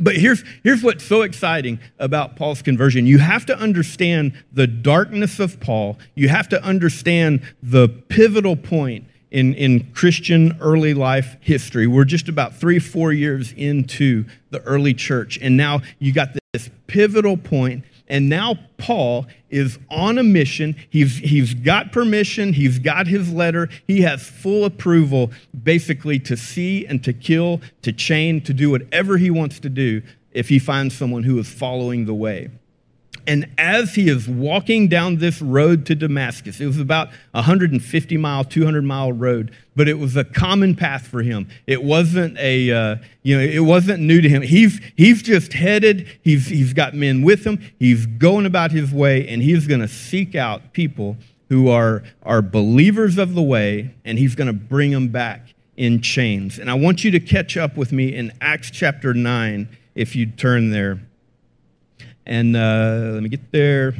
But 0.00 0.16
here's, 0.16 0.44
here's 0.62 0.82
what's 0.82 1.04
so 1.04 1.22
exciting 1.22 1.80
about 1.98 2.36
Paul's 2.36 2.62
conversion. 2.62 3.04
You 3.06 3.18
have 3.18 3.44
to 3.46 3.58
understand 3.58 4.32
the 4.52 4.66
darkness 4.68 5.40
of 5.40 5.58
Paul. 5.58 5.98
You 6.14 6.28
have 6.28 6.48
to 6.50 6.62
understand 6.62 7.42
the 7.62 7.88
pivotal 7.88 8.54
point 8.54 9.06
in, 9.32 9.54
in 9.54 9.90
Christian 9.92 10.56
early 10.60 10.94
life 10.94 11.36
history. 11.40 11.88
We're 11.88 12.04
just 12.04 12.28
about 12.28 12.54
three, 12.54 12.78
four 12.78 13.12
years 13.12 13.52
into 13.52 14.24
the 14.50 14.60
early 14.60 14.94
church. 14.94 15.36
And 15.42 15.56
now 15.56 15.80
you 15.98 16.12
got 16.12 16.28
this 16.52 16.70
pivotal 16.86 17.36
point 17.36 17.84
And 18.08 18.28
now 18.28 18.58
Paul 18.78 19.26
is 19.50 19.78
on 19.90 20.18
a 20.18 20.22
mission. 20.22 20.76
He's, 20.88 21.18
he's 21.18 21.54
got 21.54 21.92
permission, 21.92 22.54
he's 22.54 22.78
got 22.78 23.06
his 23.06 23.32
letter, 23.32 23.68
he 23.86 24.00
has 24.02 24.22
full 24.22 24.64
approval 24.64 25.30
basically 25.62 26.18
to 26.20 26.36
see 26.36 26.86
and 26.86 27.04
to 27.04 27.12
kill, 27.12 27.60
to 27.82 27.92
chain, 27.92 28.40
to 28.42 28.54
do 28.54 28.70
whatever 28.70 29.18
he 29.18 29.30
wants 29.30 29.60
to 29.60 29.68
do 29.68 30.02
if 30.32 30.48
he 30.48 30.58
finds 30.58 30.96
someone 30.96 31.22
who 31.22 31.38
is 31.38 31.48
following 31.52 32.06
the 32.06 32.14
way. 32.14 32.50
And 33.28 33.46
as 33.58 33.94
he 33.94 34.08
is 34.08 34.26
walking 34.26 34.88
down 34.88 35.16
this 35.16 35.42
road 35.42 35.84
to 35.86 35.94
Damascus, 35.94 36.62
it 36.62 36.66
was 36.66 36.80
about 36.80 37.08
a 37.34 37.42
150 37.42 38.16
mile, 38.16 38.42
200 38.42 38.82
mile 38.82 39.12
road, 39.12 39.54
but 39.76 39.86
it 39.86 39.98
was 39.98 40.16
a 40.16 40.24
common 40.24 40.74
path 40.74 41.06
for 41.06 41.22
him. 41.22 41.46
It 41.66 41.84
wasn't 41.84 42.38
a, 42.38 42.70
uh, 42.70 42.96
you 43.22 43.36
know, 43.36 43.44
it 43.44 43.66
wasn't 43.66 44.00
new 44.00 44.22
to 44.22 44.30
him. 44.30 44.40
He's, 44.40 44.80
he's 44.96 45.20
just 45.20 45.52
headed, 45.52 46.08
he's, 46.22 46.46
he's 46.46 46.72
got 46.72 46.94
men 46.94 47.20
with 47.20 47.44
him, 47.44 47.60
he's 47.78 48.06
going 48.06 48.46
about 48.46 48.70
his 48.70 48.92
way, 48.92 49.28
and 49.28 49.42
he's 49.42 49.66
going 49.66 49.82
to 49.82 49.88
seek 49.88 50.34
out 50.34 50.72
people 50.72 51.18
who 51.50 51.68
are, 51.68 52.02
are 52.22 52.40
believers 52.40 53.18
of 53.18 53.34
the 53.34 53.42
way, 53.42 53.94
and 54.06 54.18
he's 54.18 54.34
going 54.36 54.46
to 54.46 54.54
bring 54.54 54.92
them 54.92 55.08
back 55.08 55.54
in 55.76 56.00
chains. 56.00 56.58
And 56.58 56.70
I 56.70 56.74
want 56.74 57.04
you 57.04 57.10
to 57.10 57.20
catch 57.20 57.58
up 57.58 57.76
with 57.76 57.92
me 57.92 58.14
in 58.14 58.32
Acts 58.40 58.70
chapter 58.70 59.12
9, 59.12 59.68
if 59.94 60.16
you 60.16 60.24
turn 60.24 60.70
there. 60.70 61.02
And 62.28 62.54
uh, 62.54 63.12
let 63.14 63.22
me 63.22 63.30
get 63.30 63.50
there. 63.50 63.94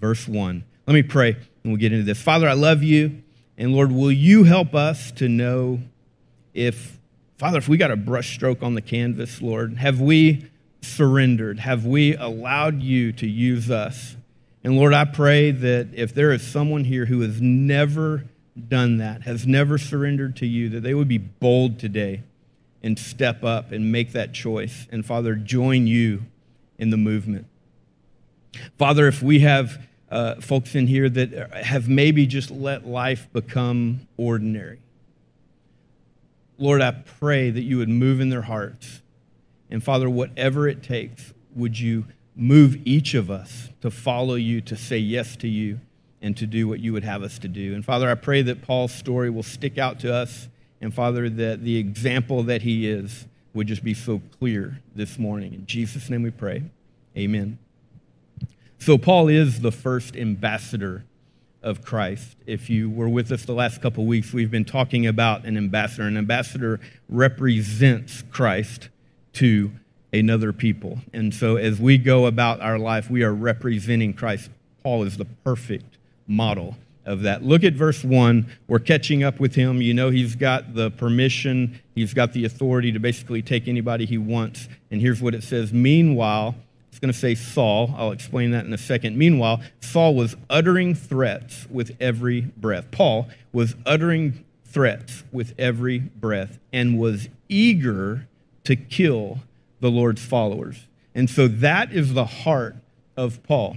Verse 0.00 0.28
1. 0.28 0.64
Let 0.86 0.94
me 0.94 1.02
pray 1.02 1.30
and 1.32 1.72
we'll 1.72 1.76
get 1.76 1.92
into 1.92 2.04
this. 2.04 2.22
Father, 2.22 2.48
I 2.48 2.52
love 2.52 2.82
you. 2.84 3.22
And 3.58 3.74
Lord, 3.74 3.90
will 3.90 4.12
you 4.12 4.44
help 4.44 4.74
us 4.76 5.10
to 5.12 5.28
know 5.28 5.80
if, 6.54 6.98
Father, 7.36 7.58
if 7.58 7.68
we 7.68 7.76
got 7.76 7.90
a 7.90 7.96
brushstroke 7.96 8.62
on 8.62 8.74
the 8.74 8.80
canvas, 8.80 9.42
Lord, 9.42 9.76
have 9.78 10.00
we 10.00 10.48
surrendered? 10.80 11.58
Have 11.58 11.84
we 11.84 12.14
allowed 12.14 12.80
you 12.80 13.10
to 13.14 13.26
use 13.26 13.70
us? 13.70 14.16
And 14.62 14.76
Lord, 14.76 14.94
I 14.94 15.04
pray 15.04 15.50
that 15.50 15.88
if 15.92 16.14
there 16.14 16.30
is 16.30 16.46
someone 16.46 16.84
here 16.84 17.06
who 17.06 17.20
has 17.22 17.40
never 17.40 18.24
done 18.68 18.98
that, 18.98 19.22
has 19.22 19.46
never 19.46 19.78
surrendered 19.78 20.36
to 20.36 20.46
you, 20.46 20.68
that 20.70 20.80
they 20.80 20.94
would 20.94 21.08
be 21.08 21.18
bold 21.18 21.80
today 21.80 22.22
and 22.84 22.96
step 22.96 23.42
up 23.42 23.72
and 23.72 23.90
make 23.90 24.12
that 24.12 24.32
choice. 24.32 24.86
And 24.92 25.04
Father, 25.04 25.34
join 25.34 25.88
you 25.88 26.22
in 26.78 26.90
the 26.90 26.96
movement. 26.96 27.47
Father, 28.78 29.08
if 29.08 29.22
we 29.22 29.40
have 29.40 29.86
uh, 30.10 30.36
folks 30.36 30.74
in 30.74 30.86
here 30.86 31.08
that 31.08 31.54
have 31.54 31.88
maybe 31.88 32.26
just 32.26 32.50
let 32.50 32.86
life 32.86 33.28
become 33.32 34.06
ordinary, 34.16 34.80
Lord, 36.58 36.82
I 36.82 36.90
pray 36.90 37.50
that 37.50 37.62
you 37.62 37.78
would 37.78 37.88
move 37.88 38.20
in 38.20 38.30
their 38.30 38.42
hearts. 38.42 39.00
And 39.70 39.82
Father, 39.82 40.10
whatever 40.10 40.66
it 40.66 40.82
takes, 40.82 41.32
would 41.54 41.78
you 41.78 42.06
move 42.34 42.78
each 42.84 43.14
of 43.14 43.30
us 43.30 43.68
to 43.80 43.90
follow 43.90 44.34
you, 44.34 44.60
to 44.62 44.76
say 44.76 44.98
yes 44.98 45.36
to 45.36 45.48
you, 45.48 45.80
and 46.22 46.36
to 46.36 46.46
do 46.46 46.66
what 46.66 46.80
you 46.80 46.92
would 46.92 47.04
have 47.04 47.22
us 47.22 47.38
to 47.40 47.48
do. 47.48 47.74
And 47.74 47.84
Father, 47.84 48.10
I 48.10 48.14
pray 48.14 48.42
that 48.42 48.62
Paul's 48.62 48.92
story 48.92 49.30
will 49.30 49.42
stick 49.42 49.78
out 49.78 50.00
to 50.00 50.12
us. 50.12 50.48
And 50.80 50.92
Father, 50.92 51.28
that 51.28 51.62
the 51.62 51.76
example 51.76 52.42
that 52.44 52.62
he 52.62 52.88
is 52.88 53.26
would 53.54 53.66
just 53.66 53.84
be 53.84 53.94
so 53.94 54.20
clear 54.38 54.80
this 54.94 55.18
morning. 55.18 55.54
In 55.54 55.66
Jesus' 55.66 56.10
name 56.10 56.22
we 56.22 56.30
pray. 56.30 56.62
Amen. 57.16 57.58
So, 58.78 58.96
Paul 58.96 59.28
is 59.28 59.60
the 59.60 59.72
first 59.72 60.16
ambassador 60.16 61.04
of 61.62 61.84
Christ. 61.84 62.36
If 62.46 62.70
you 62.70 62.88
were 62.88 63.08
with 63.08 63.32
us 63.32 63.44
the 63.44 63.52
last 63.52 63.82
couple 63.82 64.06
weeks, 64.06 64.32
we've 64.32 64.50
been 64.50 64.64
talking 64.64 65.06
about 65.06 65.44
an 65.44 65.56
ambassador. 65.56 66.04
An 66.04 66.16
ambassador 66.16 66.80
represents 67.08 68.22
Christ 68.30 68.88
to 69.34 69.72
another 70.12 70.52
people. 70.52 71.00
And 71.12 71.34
so, 71.34 71.56
as 71.56 71.80
we 71.80 71.98
go 71.98 72.26
about 72.26 72.60
our 72.60 72.78
life, 72.78 73.10
we 73.10 73.24
are 73.24 73.34
representing 73.34 74.14
Christ. 74.14 74.48
Paul 74.82 75.02
is 75.02 75.16
the 75.16 75.26
perfect 75.44 75.96
model 76.26 76.76
of 77.04 77.22
that. 77.22 77.42
Look 77.42 77.64
at 77.64 77.72
verse 77.72 78.04
1. 78.04 78.46
We're 78.68 78.78
catching 78.78 79.24
up 79.24 79.40
with 79.40 79.54
him. 79.54 79.82
You 79.82 79.94
know, 79.94 80.10
he's 80.10 80.36
got 80.36 80.74
the 80.74 80.90
permission, 80.92 81.80
he's 81.94 82.14
got 82.14 82.32
the 82.32 82.44
authority 82.44 82.92
to 82.92 83.00
basically 83.00 83.42
take 83.42 83.66
anybody 83.66 84.06
he 84.06 84.18
wants. 84.18 84.68
And 84.90 85.00
here's 85.00 85.20
what 85.20 85.34
it 85.34 85.42
says 85.42 85.72
Meanwhile, 85.72 86.54
it's 86.90 86.98
going 86.98 87.12
to 87.12 87.18
say 87.18 87.34
Saul. 87.34 87.94
I'll 87.96 88.12
explain 88.12 88.50
that 88.52 88.64
in 88.64 88.72
a 88.72 88.78
second. 88.78 89.16
Meanwhile, 89.16 89.60
Saul 89.80 90.14
was 90.14 90.36
uttering 90.50 90.94
threats 90.94 91.66
with 91.70 91.96
every 92.00 92.42
breath. 92.56 92.90
Paul 92.90 93.28
was 93.52 93.74
uttering 93.86 94.44
threats 94.64 95.24
with 95.32 95.54
every 95.58 95.98
breath 95.98 96.58
and 96.72 96.98
was 96.98 97.28
eager 97.48 98.26
to 98.64 98.76
kill 98.76 99.38
the 99.80 99.90
Lord's 99.90 100.24
followers. 100.24 100.86
And 101.14 101.30
so 101.30 101.48
that 101.48 101.92
is 101.92 102.14
the 102.14 102.24
heart 102.24 102.76
of 103.16 103.42
Paul. 103.42 103.76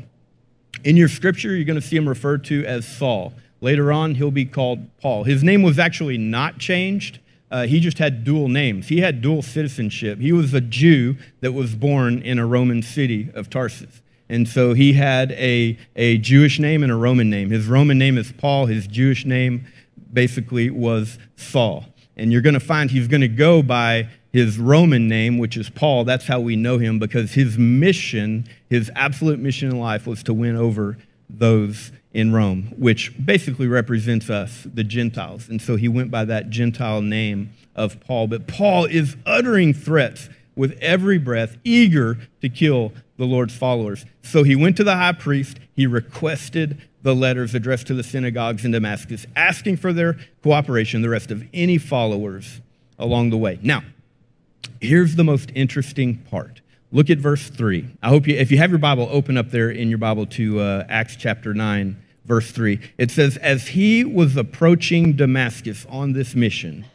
In 0.84 0.98
your 0.98 1.08
scripture, 1.08 1.56
you're 1.56 1.66
going 1.66 1.80
to 1.80 1.86
see 1.86 1.96
him 1.96 2.10
referred 2.10 2.44
to 2.46 2.66
as 2.66 2.88
Saul. 2.88 3.34
Later 3.62 3.92
on, 3.92 4.16
he'll 4.16 4.32
be 4.32 4.46
called 4.46 4.88
Paul. 5.00 5.24
His 5.24 5.44
name 5.44 5.62
was 5.62 5.78
actually 5.78 6.18
not 6.18 6.58
changed. 6.58 7.20
Uh, 7.52 7.68
he 7.68 7.82
just 7.82 7.98
had 7.98 8.24
dual 8.24 8.48
names. 8.48 8.88
He 8.88 9.02
had 9.02 9.22
dual 9.22 9.42
citizenship. 9.42 10.20
He 10.20 10.32
was 10.32 10.54
a 10.54 10.62
Jew 10.62 11.18
that 11.42 11.52
was 11.52 11.76
born 11.76 12.22
in 12.22 12.40
a 12.40 12.46
Roman 12.46 12.82
city 12.82 13.30
of 13.36 13.50
Tarsus. 13.50 14.02
And 14.30 14.48
so 14.48 14.74
he 14.74 14.94
had 14.94 15.34
a, 15.34 15.78
a 15.98 16.18
Jewish 16.18 16.58
name 16.58 16.82
and 16.84 16.92
a 16.92 16.96
Roman 16.96 17.30
name. 17.30 17.50
His 17.50 17.68
Roman 17.68 17.98
name 17.98 18.18
is 18.18 18.32
Paul. 18.32 18.68
His 18.68 18.88
Jewish 18.88 19.26
name 19.26 19.66
basically 20.14 20.70
was 20.70 21.20
Saul. 21.36 21.86
And 22.16 22.32
you're 22.32 22.42
going 22.42 22.54
to 22.54 22.62
find 22.62 22.90
he's 22.90 23.10
going 23.10 23.22
to 23.22 23.28
go 23.28 23.62
by 23.62 24.08
his 24.32 24.58
Roman 24.58 25.10
name, 25.10 25.38
which 25.38 25.58
is 25.58 25.70
Paul. 25.70 26.06
That's 26.06 26.28
how 26.28 26.40
we 26.40 26.56
know 26.56 26.78
him 26.78 27.00
because 27.00 27.34
his 27.34 27.58
mission, 27.58 28.48
his 28.70 28.90
absolute 28.96 29.40
mission 29.40 29.70
in 29.70 29.78
life, 29.78 30.08
was 30.08 30.24
to 30.24 30.34
win 30.34 30.56
over 30.56 30.98
those 31.38 31.92
in 32.14 32.34
Rome, 32.34 32.74
which 32.78 33.14
basically 33.24 33.68
represents 33.68 34.30
us, 34.30 34.68
the 34.72 34.84
Gentiles. 34.84 35.48
And 35.50 35.62
so 35.62 35.76
he 35.76 35.88
went 35.88 36.12
by 36.12 36.26
that 36.26 36.50
Gentile 36.50 37.02
name 37.02 37.52
of 37.76 38.00
Paul. 38.02 38.28
But 38.28 38.48
Paul 38.48 38.86
is 38.86 39.16
uttering 39.26 39.74
threats 39.74 40.30
with 40.56 40.78
every 40.82 41.18
breath, 41.18 41.58
eager 41.64 42.18
to 42.42 42.50
kill 42.50 42.92
the 43.18 43.26
Lord's 43.26 43.56
followers. 43.56 44.06
So 44.22 44.44
he 44.44 44.56
went 44.56 44.78
to 44.78 44.84
the 44.84 44.96
high 44.96 45.14
priest, 45.14 45.58
he 45.74 45.88
requested 45.88 46.82
the 47.04 47.16
letters 47.16 47.56
addressed 47.56 47.88
to 47.88 47.94
the 47.94 48.04
synagogues 48.04 48.66
in 48.66 48.72
Damascus, 48.72 49.26
asking 49.36 49.78
for 49.78 49.94
their 49.94 50.18
cooperation, 50.44 51.02
the 51.02 51.10
rest 51.10 51.32
of 51.32 51.44
any 51.54 51.78
followers 51.78 52.62
along 53.00 53.32
the 53.32 53.38
way. 53.38 53.60
Now, 53.62 53.84
here's 54.80 55.16
the 55.16 55.24
most 55.24 55.52
interesting 55.56 56.18
part. 56.18 56.61
Look 56.94 57.10
at 57.10 57.20
verse 57.20 57.48
3. 57.48 57.88
I 58.04 58.10
hope 58.10 58.28
you, 58.28 58.36
if 58.36 58.52
you 58.52 58.58
have 58.58 58.70
your 58.70 58.80
Bible, 58.80 59.08
open 59.10 59.38
up 59.38 59.50
there 59.50 59.70
in 59.70 59.88
your 59.88 59.98
Bible 59.98 60.26
to 60.28 60.60
uh, 60.60 60.86
Acts 60.90 61.16
chapter 61.16 61.54
9, 61.54 61.96
verse 62.26 62.52
3. 62.52 62.82
It 62.98 63.12
says, 63.12 63.38
As 63.38 63.70
he 63.70 64.04
was 64.04 64.36
approaching 64.36 65.14
Damascus 65.14 65.86
on 65.90 66.12
this 66.12 66.36
mission, 66.36 66.86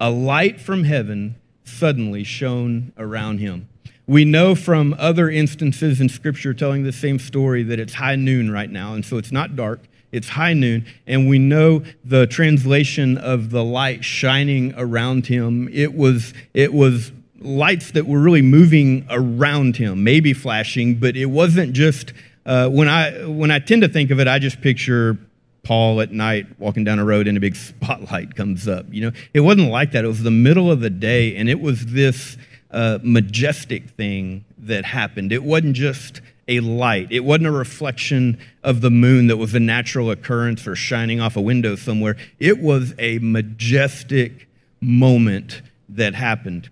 a 0.00 0.10
light 0.10 0.60
from 0.60 0.82
heaven 0.82 1.36
suddenly 1.62 2.24
shone 2.24 2.92
around 2.98 3.38
him. 3.38 3.68
We 4.08 4.24
know 4.24 4.56
from 4.56 4.96
other 4.98 5.30
instances 5.30 6.00
in 6.00 6.08
Scripture 6.08 6.52
telling 6.52 6.82
the 6.82 6.90
same 6.90 7.20
story 7.20 7.62
that 7.62 7.78
it's 7.78 7.94
high 7.94 8.16
noon 8.16 8.50
right 8.50 8.70
now, 8.70 8.94
and 8.94 9.04
so 9.04 9.16
it's 9.16 9.30
not 9.30 9.54
dark. 9.54 9.78
It's 10.10 10.30
high 10.30 10.54
noon, 10.54 10.86
and 11.06 11.28
we 11.28 11.38
know 11.38 11.84
the 12.04 12.26
translation 12.26 13.16
of 13.16 13.50
the 13.50 13.62
light 13.62 14.04
shining 14.04 14.74
around 14.76 15.28
him. 15.28 15.68
It 15.72 15.94
was, 15.94 16.34
it 16.52 16.74
was 16.74 17.12
lights 17.40 17.92
that 17.92 18.06
were 18.06 18.20
really 18.20 18.42
moving 18.42 19.06
around 19.10 19.76
him, 19.76 20.04
maybe 20.04 20.32
flashing, 20.32 20.96
but 20.96 21.16
it 21.16 21.26
wasn't 21.26 21.72
just. 21.72 22.12
Uh, 22.46 22.68
when 22.68 22.88
I 22.88 23.26
when 23.26 23.50
I 23.50 23.58
tend 23.58 23.82
to 23.82 23.88
think 23.88 24.10
of 24.10 24.18
it, 24.18 24.26
I 24.26 24.38
just 24.38 24.60
picture 24.60 25.18
Paul 25.62 26.00
at 26.00 26.10
night 26.10 26.46
walking 26.58 26.84
down 26.84 26.98
a 26.98 27.04
road 27.04 27.28
and 27.28 27.36
a 27.36 27.40
big 27.40 27.56
spotlight 27.56 28.34
comes 28.34 28.66
up. 28.66 28.86
You 28.90 29.02
know, 29.02 29.12
it 29.34 29.40
wasn't 29.40 29.70
like 29.70 29.92
that. 29.92 30.04
It 30.04 30.08
was 30.08 30.22
the 30.22 30.30
middle 30.30 30.70
of 30.70 30.80
the 30.80 30.90
day, 30.90 31.36
and 31.36 31.48
it 31.48 31.60
was 31.60 31.86
this 31.86 32.36
uh, 32.70 32.98
majestic 33.02 33.90
thing 33.90 34.44
that 34.58 34.84
happened. 34.84 35.32
It 35.32 35.42
wasn't 35.42 35.76
just 35.76 36.20
a 36.48 36.60
light. 36.60 37.08
It 37.10 37.20
wasn't 37.20 37.46
a 37.46 37.52
reflection 37.52 38.38
of 38.64 38.80
the 38.80 38.90
moon 38.90 39.28
that 39.28 39.36
was 39.36 39.54
a 39.54 39.60
natural 39.60 40.10
occurrence 40.10 40.66
or 40.66 40.74
shining 40.74 41.20
off 41.20 41.36
a 41.36 41.40
window 41.40 41.76
somewhere. 41.76 42.16
It 42.38 42.58
was 42.58 42.92
a 42.98 43.18
majestic 43.20 44.48
moment 44.80 45.62
that 45.88 46.14
happened. 46.14 46.70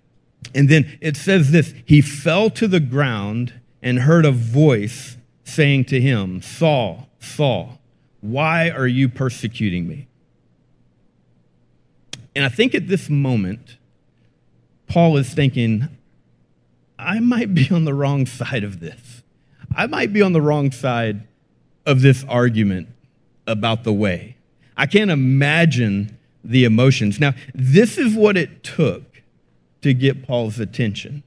And 0.53 0.69
then 0.69 0.97
it 1.01 1.15
says 1.15 1.51
this 1.51 1.73
He 1.85 2.01
fell 2.01 2.49
to 2.51 2.67
the 2.67 2.79
ground 2.79 3.53
and 3.81 3.99
heard 3.99 4.25
a 4.25 4.31
voice 4.31 5.17
saying 5.43 5.85
to 5.85 5.99
him, 5.99 6.41
Saul, 6.41 7.09
Saul, 7.19 7.79
why 8.21 8.69
are 8.69 8.87
you 8.87 9.09
persecuting 9.09 9.87
me? 9.87 10.07
And 12.35 12.45
I 12.45 12.49
think 12.49 12.75
at 12.75 12.87
this 12.87 13.09
moment, 13.09 13.77
Paul 14.87 15.17
is 15.17 15.33
thinking, 15.33 15.87
I 16.97 17.19
might 17.19 17.53
be 17.53 17.69
on 17.71 17.85
the 17.85 17.93
wrong 17.93 18.25
side 18.25 18.63
of 18.63 18.79
this. 18.79 19.23
I 19.75 19.87
might 19.87 20.11
be 20.11 20.21
on 20.21 20.33
the 20.33 20.41
wrong 20.41 20.71
side 20.71 21.27
of 21.85 22.01
this 22.01 22.25
argument 22.27 22.89
about 23.47 23.83
the 23.83 23.93
way. 23.93 24.35
I 24.75 24.85
can't 24.85 25.11
imagine 25.11 26.17
the 26.43 26.65
emotions. 26.65 27.19
Now, 27.19 27.33
this 27.53 27.97
is 27.97 28.15
what 28.15 28.37
it 28.37 28.63
took 28.63 29.08
to 29.81 29.93
get 29.93 30.25
Paul's 30.25 30.59
attention. 30.59 31.23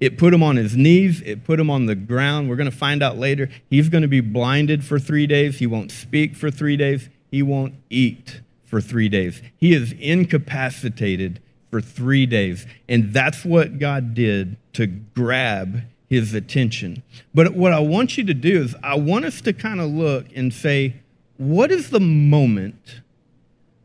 It 0.00 0.16
put 0.16 0.32
him 0.32 0.42
on 0.42 0.56
his 0.56 0.76
knees. 0.76 1.20
It 1.22 1.44
put 1.44 1.60
him 1.60 1.68
on 1.68 1.86
the 1.86 1.94
ground. 1.94 2.48
We're 2.48 2.56
going 2.56 2.70
to 2.70 2.76
find 2.76 3.02
out 3.02 3.18
later. 3.18 3.50
He's 3.68 3.88
going 3.90 4.02
to 4.02 4.08
be 4.08 4.20
blinded 4.20 4.84
for 4.84 4.98
three 4.98 5.26
days. 5.26 5.58
He 5.58 5.66
won't 5.66 5.90
speak 5.90 6.34
for 6.34 6.50
three 6.50 6.76
days. 6.76 7.10
He 7.30 7.42
won't 7.42 7.74
eat 7.90 8.40
for 8.64 8.80
three 8.80 9.08
days. 9.08 9.42
He 9.58 9.74
is 9.74 9.92
incapacitated 9.92 11.40
for 11.70 11.80
three 11.80 12.24
days. 12.24 12.66
And 12.88 13.12
that's 13.12 13.44
what 13.44 13.78
God 13.78 14.14
did 14.14 14.56
to 14.72 14.86
grab 14.86 15.82
his 16.08 16.34
attention. 16.34 17.02
But 17.34 17.54
what 17.54 17.72
I 17.72 17.80
want 17.80 18.16
you 18.16 18.24
to 18.24 18.34
do 18.34 18.62
is, 18.62 18.74
I 18.82 18.96
want 18.96 19.26
us 19.26 19.40
to 19.42 19.52
kind 19.52 19.80
of 19.80 19.90
look 19.90 20.26
and 20.34 20.52
say, 20.52 20.96
what 21.36 21.70
is 21.70 21.90
the 21.90 22.00
moment 22.00 23.00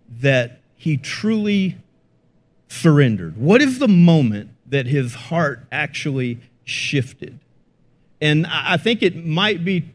that 0.09 0.61
he 0.75 0.97
truly 0.97 1.77
surrendered? 2.75 3.37
What 3.37 3.61
is 3.61 3.79
the 3.79 3.87
moment 3.87 4.49
that 4.67 4.85
his 4.87 5.13
heart 5.15 5.65
actually 5.71 6.39
shifted? 6.63 7.39
And 8.21 8.45
I 8.47 8.77
think 8.77 9.01
it 9.03 9.25
might 9.25 9.63
be 9.63 9.93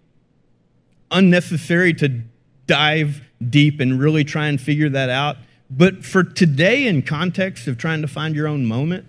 unnecessary 1.11 1.95
to 1.95 2.23
dive 2.67 3.23
deep 3.49 3.81
and 3.81 4.01
really 4.01 4.25
try 4.25 4.47
and 4.47 4.61
figure 4.61 4.89
that 4.89 5.11
out. 5.11 5.37
But 5.71 6.05
for 6.05 6.25
today, 6.25 6.87
in 6.87 7.03
context 7.03 7.67
of 7.69 7.79
trying 7.79 8.03
to 8.03 8.09
find 8.09 8.35
your 8.35 8.49
own 8.49 8.67
moment, 8.67 9.07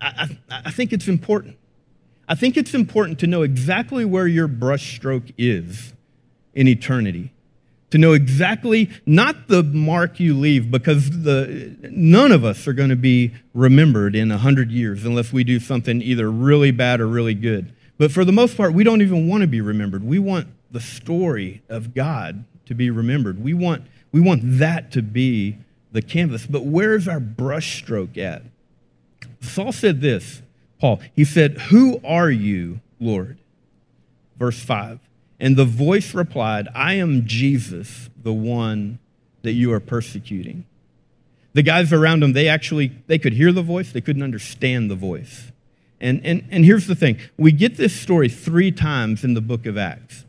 I, 0.00 0.28
I, 0.50 0.62
I 0.66 0.70
think 0.70 0.92
it's 0.92 1.08
important. 1.08 1.56
I 2.28 2.34
think 2.34 2.56
it's 2.56 2.74
important 2.74 3.18
to 3.20 3.26
know 3.26 3.42
exactly 3.42 4.04
where 4.04 4.26
your 4.26 4.48
brushstroke 4.48 5.32
is 5.36 5.92
in 6.54 6.66
eternity. 6.68 7.33
To 7.94 7.98
know 7.98 8.12
exactly, 8.12 8.90
not 9.06 9.46
the 9.46 9.62
mark 9.62 10.18
you 10.18 10.36
leave, 10.36 10.68
because 10.68 11.22
the, 11.22 11.76
none 11.92 12.32
of 12.32 12.44
us 12.44 12.66
are 12.66 12.72
going 12.72 12.88
to 12.88 12.96
be 12.96 13.30
remembered 13.52 14.16
in 14.16 14.30
100 14.30 14.72
years 14.72 15.04
unless 15.04 15.32
we 15.32 15.44
do 15.44 15.60
something 15.60 16.02
either 16.02 16.28
really 16.28 16.72
bad 16.72 17.00
or 17.00 17.06
really 17.06 17.34
good. 17.34 17.72
But 17.96 18.10
for 18.10 18.24
the 18.24 18.32
most 18.32 18.56
part, 18.56 18.74
we 18.74 18.82
don't 18.82 19.00
even 19.00 19.28
want 19.28 19.42
to 19.42 19.46
be 19.46 19.60
remembered. 19.60 20.02
We 20.02 20.18
want 20.18 20.48
the 20.72 20.80
story 20.80 21.62
of 21.68 21.94
God 21.94 22.44
to 22.66 22.74
be 22.74 22.90
remembered. 22.90 23.40
We 23.40 23.54
want, 23.54 23.84
we 24.10 24.20
want 24.20 24.40
that 24.58 24.90
to 24.90 25.00
be 25.00 25.58
the 25.92 26.02
canvas. 26.02 26.46
But 26.46 26.64
where's 26.64 27.06
our 27.06 27.20
brushstroke 27.20 28.18
at? 28.18 28.42
Saul 29.40 29.70
said 29.70 30.00
this, 30.00 30.42
Paul. 30.80 31.00
He 31.14 31.24
said, 31.24 31.58
Who 31.70 32.00
are 32.04 32.28
you, 32.28 32.80
Lord? 32.98 33.38
Verse 34.36 34.58
5. 34.58 34.98
And 35.40 35.56
the 35.56 35.64
voice 35.64 36.14
replied, 36.14 36.68
I 36.74 36.94
am 36.94 37.26
Jesus, 37.26 38.08
the 38.22 38.32
one 38.32 38.98
that 39.42 39.52
you 39.52 39.72
are 39.72 39.80
persecuting. 39.80 40.64
The 41.52 41.62
guys 41.62 41.92
around 41.92 42.22
him, 42.22 42.32
they 42.32 42.48
actually 42.48 42.92
they 43.06 43.18
could 43.18 43.34
hear 43.34 43.52
the 43.52 43.62
voice, 43.62 43.92
they 43.92 44.00
couldn't 44.00 44.22
understand 44.22 44.90
the 44.90 44.96
voice. 44.96 45.52
And, 46.00 46.20
and, 46.24 46.46
and 46.50 46.64
here's 46.64 46.86
the 46.86 46.94
thing 46.94 47.18
we 47.36 47.52
get 47.52 47.76
this 47.76 47.98
story 47.98 48.28
three 48.28 48.72
times 48.72 49.24
in 49.24 49.34
the 49.34 49.40
book 49.40 49.66
of 49.66 49.78
Acts 49.78 50.24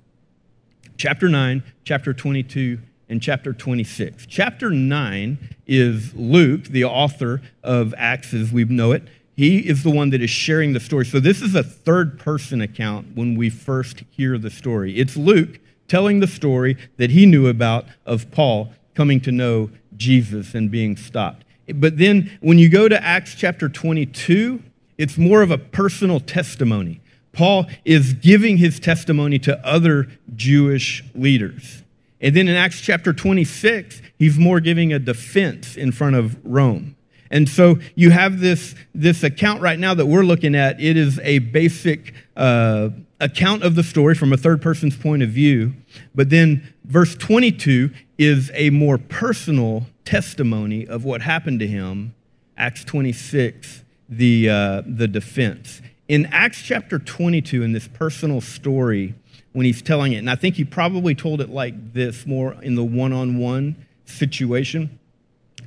chapter 0.98 1.28
9, 1.28 1.64
chapter 1.84 2.14
22, 2.14 2.80
and 3.10 3.22
chapter 3.22 3.54
26. 3.54 4.26
Chapter 4.28 4.70
9 4.70 5.56
is 5.68 6.14
Luke, 6.16 6.66
the 6.66 6.84
author 6.84 7.42
of 7.64 7.94
Acts 7.98 8.34
as 8.34 8.52
we 8.52 8.64
know 8.66 8.92
it. 8.92 9.04
He 9.36 9.60
is 9.60 9.84
the 9.84 9.90
one 9.90 10.12
that 10.12 10.22
is 10.22 10.30
sharing 10.30 10.74
the 10.74 10.80
story. 10.80 11.06
So 11.06 11.20
this 11.20 11.42
is 11.42 11.56
a 11.56 11.64
third 11.64 12.20
person 12.20 12.62
account 12.62 13.16
when 13.16 13.36
we 13.36 13.50
first 13.50 14.04
hear 14.10 14.38
the 14.38 14.50
story. 14.50 14.98
It's 14.98 15.18
Luke 15.18 15.60
telling 15.88 16.20
the 16.20 16.28
story 16.28 16.78
that 16.98 17.12
he 17.12 17.26
knew 17.26 17.48
about 17.48 17.86
of 18.06 18.32
Paul 18.32 18.72
coming 18.96 19.20
to 19.22 19.32
know 19.32 19.70
Jesus 19.98 20.56
and 20.56 20.72
being 20.72 20.96
stopped. 20.96 21.44
But 21.74 21.98
then 21.98 22.38
when 22.42 22.60
you 22.60 22.70
go 22.70 22.88
to 22.88 23.04
Acts 23.04 23.36
chapter 23.36 23.68
22, 23.68 24.62
it's 24.98 25.18
more 25.18 25.42
of 25.42 25.52
a 25.52 25.58
personal 25.58 26.20
testimony. 26.20 27.02
Paul 27.34 27.66
is 27.84 28.14
giving 28.14 28.58
his 28.58 28.80
testimony 28.80 29.40
to 29.40 29.60
other 29.68 30.08
Jewish 30.36 31.04
leaders. 31.14 31.84
And 32.22 32.36
then 32.36 32.48
in 32.48 32.56
Acts 32.56 32.80
chapter 32.80 33.12
26, 33.12 34.02
he's 34.18 34.38
more 34.38 34.62
giving 34.62 34.94
a 34.94 35.00
defense 35.00 35.76
in 35.76 35.92
front 35.92 36.16
of 36.16 36.38
Rome. 36.46 36.95
And 37.32 37.50
so 37.50 37.80
you 37.96 38.12
have 38.12 38.40
this, 38.40 38.76
this 38.94 39.24
account 39.24 39.62
right 39.62 39.80
now 39.80 39.94
that 39.94 40.06
we're 40.06 40.24
looking 40.24 40.56
at. 40.56 40.80
It 40.80 40.98
is 40.98 41.20
a 41.20 41.40
basic 41.40 42.14
uh, 42.36 42.90
account 43.20 43.64
of 43.64 43.76
the 43.76 43.84
story 43.84 44.16
from 44.16 44.32
a 44.32 44.38
third 44.38 44.62
person's 44.62 44.96
point 44.96 45.24
of 45.24 45.30
view. 45.30 45.74
But 46.14 46.30
then 46.30 46.74
verse 46.84 47.16
22 47.16 47.92
is 48.18 48.52
a 48.54 48.70
more 48.70 48.98
personal 48.98 49.88
testimony 50.04 50.88
of 50.88 51.04
what 51.04 51.22
happened 51.22 51.60
to 51.62 51.68
him. 51.68 52.14
Acts 52.58 52.84
26, 52.84 53.84
the, 54.08 54.50
uh, 54.50 54.82
the 54.86 55.08
defense. 55.08 55.82
In 56.08 56.28
Acts 56.28 56.62
chapter 56.62 57.00
22, 57.00 57.64
in 57.64 57.72
this 57.72 57.88
personal 57.88 58.40
story, 58.40 59.16
when 59.54 59.66
he's 59.66 59.82
telling 59.82 60.14
it, 60.14 60.18
and 60.18 60.30
I 60.30 60.36
think 60.36 60.56
he 60.56 60.64
probably 60.64 61.16
told 61.16 61.42
it 61.42 61.50
like 61.50 61.94
this 61.94 62.26
more 62.26 62.56
in 62.62 62.76
the 62.76 62.84
one 62.84 63.14
on 63.14 63.38
one 63.38 63.76
situation 64.06 65.00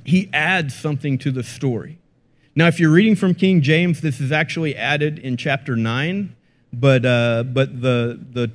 he 0.09 0.29
adds 0.33 0.75
something 0.75 1.17
to 1.19 1.31
the 1.31 1.43
story. 1.43 1.99
Now, 2.55 2.67
if 2.67 2.79
you're 2.79 2.91
reading 2.91 3.15
from 3.15 3.35
King 3.35 3.61
James, 3.61 4.01
this 4.01 4.19
is 4.19 4.31
actually 4.31 4.75
added 4.75 5.19
in 5.19 5.37
chapter 5.37 5.75
9, 5.75 6.35
but, 6.73 7.05
uh, 7.05 7.43
but 7.43 7.81
the, 7.81 8.19
the, 8.31 8.51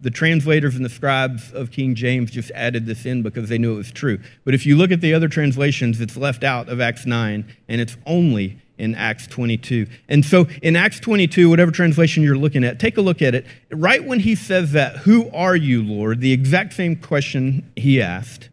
the 0.00 0.10
translators 0.10 0.76
and 0.76 0.84
the 0.84 0.88
scribes 0.88 1.52
of 1.52 1.70
King 1.70 1.94
James 1.94 2.30
just 2.30 2.50
added 2.52 2.86
this 2.86 3.04
in 3.04 3.22
because 3.22 3.48
they 3.48 3.58
knew 3.58 3.74
it 3.74 3.78
was 3.78 3.92
true. 3.92 4.20
But 4.44 4.54
if 4.54 4.64
you 4.64 4.76
look 4.76 4.90
at 4.90 5.00
the 5.00 5.12
other 5.12 5.28
translations, 5.28 6.00
it's 6.00 6.16
left 6.16 6.44
out 6.44 6.68
of 6.68 6.80
Acts 6.80 7.04
9, 7.04 7.44
and 7.68 7.80
it's 7.80 7.96
only 8.06 8.58
in 8.78 8.94
Acts 8.94 9.26
22. 9.26 9.86
And 10.08 10.24
so 10.24 10.46
in 10.62 10.76
Acts 10.76 11.00
22, 11.00 11.50
whatever 11.50 11.70
translation 11.70 12.22
you're 12.22 12.38
looking 12.38 12.64
at, 12.64 12.78
take 12.78 12.96
a 12.96 13.02
look 13.02 13.20
at 13.20 13.34
it. 13.34 13.46
Right 13.70 14.04
when 14.04 14.20
he 14.20 14.34
says 14.34 14.72
that, 14.72 14.98
Who 14.98 15.30
are 15.30 15.56
you, 15.56 15.82
Lord? 15.82 16.20
the 16.20 16.32
exact 16.32 16.72
same 16.72 16.96
question 16.96 17.70
he 17.76 18.00
asked 18.00 18.48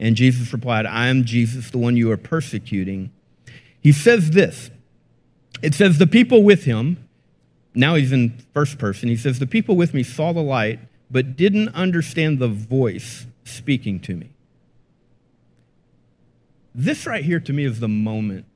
and 0.00 0.16
Jesus 0.16 0.52
replied, 0.52 0.86
I 0.86 1.08
am 1.08 1.24
Jesus, 1.24 1.70
the 1.70 1.78
one 1.78 1.94
you 1.94 2.10
are 2.10 2.16
persecuting. 2.16 3.12
He 3.80 3.92
says 3.92 4.30
this 4.30 4.70
it 5.62 5.74
says, 5.74 5.98
The 5.98 6.06
people 6.06 6.42
with 6.42 6.64
him, 6.64 7.06
now 7.74 7.94
he's 7.94 8.10
in 8.10 8.42
first 8.52 8.78
person, 8.78 9.08
he 9.10 9.16
says, 9.16 9.38
The 9.38 9.46
people 9.46 9.76
with 9.76 9.92
me 9.92 10.02
saw 10.02 10.32
the 10.32 10.42
light, 10.42 10.80
but 11.10 11.36
didn't 11.36 11.68
understand 11.74 12.38
the 12.38 12.48
voice 12.48 13.26
speaking 13.44 14.00
to 14.00 14.16
me. 14.16 14.30
This 16.74 17.06
right 17.06 17.24
here 17.24 17.40
to 17.40 17.52
me 17.52 17.64
is 17.64 17.80
the 17.80 17.88
moment 17.88 18.46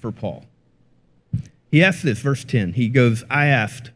for 0.00 0.10
Paul. 0.10 0.46
He 1.70 1.84
asks 1.84 2.02
this, 2.02 2.20
verse 2.20 2.44
10. 2.44 2.74
He 2.74 2.88
goes, 2.88 3.24
I 3.28 3.46
asked, 3.46 3.90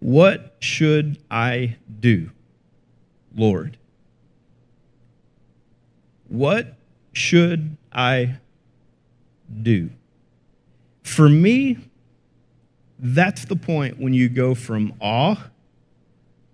What 0.00 0.56
should 0.60 1.18
I 1.30 1.76
do, 2.00 2.30
Lord? 3.34 3.78
What 6.28 6.74
should 7.12 7.76
I 7.92 8.36
do? 9.62 9.90
For 11.02 11.28
me, 11.28 11.78
that's 12.98 13.44
the 13.44 13.56
point 13.56 14.00
when 14.00 14.14
you 14.14 14.28
go 14.28 14.54
from 14.54 14.94
awe 15.00 15.36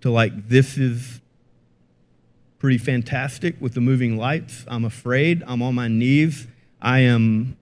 to 0.01 0.11
like, 0.11 0.49
this 0.49 0.77
is 0.77 1.21
pretty 2.59 2.77
fantastic 2.77 3.55
with 3.59 3.73
the 3.73 3.81
moving 3.81 4.17
lights. 4.17 4.65
I'm 4.67 4.85
afraid. 4.85 5.43
I'm 5.47 5.61
on 5.61 5.73
my 5.73 5.87
knees. 5.87 6.47
I 6.81 6.99
am, 6.99 7.57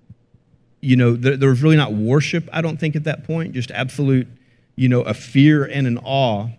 you 0.81 0.95
know, 0.95 1.15
there, 1.15 1.37
there's 1.37 1.61
really 1.61 1.77
not 1.77 1.93
worship, 1.93 2.49
I 2.51 2.61
don't 2.61 2.77
think, 2.77 2.95
at 2.95 3.03
that 3.03 3.23
point, 3.25 3.53
just 3.53 3.71
absolute, 3.71 4.27
you 4.75 4.89
know, 4.89 5.01
a 5.01 5.13
fear 5.13 5.63
and 5.63 5.87
an 5.87 5.99
awe. 5.99 6.49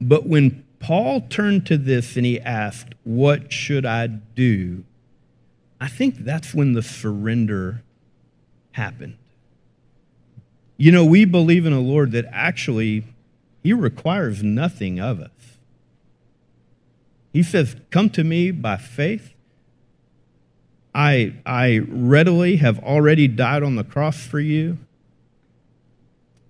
But 0.00 0.26
when 0.26 0.64
Paul 0.80 1.20
turned 1.20 1.66
to 1.66 1.76
this 1.76 2.16
and 2.16 2.26
he 2.26 2.40
asked, 2.40 2.94
What 3.04 3.52
should 3.52 3.86
I 3.86 4.06
do? 4.08 4.84
I 5.80 5.88
think 5.88 6.24
that's 6.24 6.52
when 6.52 6.72
the 6.72 6.82
surrender 6.82 7.82
happened. 8.72 9.16
You 10.76 10.92
know, 10.92 11.04
we 11.04 11.26
believe 11.26 11.66
in 11.66 11.74
a 11.74 11.80
Lord 11.80 12.12
that 12.12 12.24
actually, 12.32 13.04
He 13.62 13.74
requires 13.74 14.42
nothing 14.42 14.98
of 14.98 15.20
us. 15.20 15.58
He 17.32 17.42
says, 17.42 17.76
Come 17.90 18.08
to 18.10 18.24
me 18.24 18.50
by 18.50 18.78
faith. 18.78 19.34
I, 20.94 21.34
I 21.46 21.82
readily 21.86 22.56
have 22.56 22.78
already 22.80 23.28
died 23.28 23.62
on 23.62 23.76
the 23.76 23.84
cross 23.84 24.26
for 24.26 24.40
you. 24.40 24.78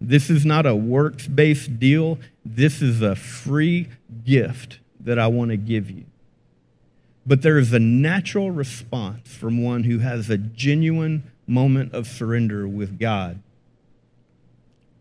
This 0.00 0.30
is 0.30 0.46
not 0.46 0.64
a 0.64 0.74
works 0.74 1.26
based 1.26 1.78
deal. 1.78 2.18
This 2.44 2.80
is 2.80 3.02
a 3.02 3.14
free 3.14 3.88
gift 4.24 4.80
that 4.98 5.18
I 5.18 5.26
want 5.26 5.50
to 5.50 5.56
give 5.56 5.90
you. 5.90 6.04
But 7.26 7.42
there 7.42 7.58
is 7.58 7.72
a 7.72 7.78
natural 7.78 8.50
response 8.50 9.34
from 9.34 9.62
one 9.62 9.84
who 9.84 9.98
has 9.98 10.30
a 10.30 10.38
genuine 10.38 11.30
moment 11.46 11.92
of 11.92 12.06
surrender 12.06 12.66
with 12.66 12.98
God. 12.98 13.42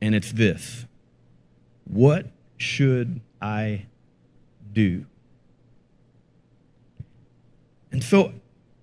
And 0.02 0.14
it's 0.14 0.32
this 0.32 0.86
What 1.86 2.28
should 2.58 3.22
I 3.42 3.86
do? 4.74 5.06
And 7.92 8.04
so 8.04 8.34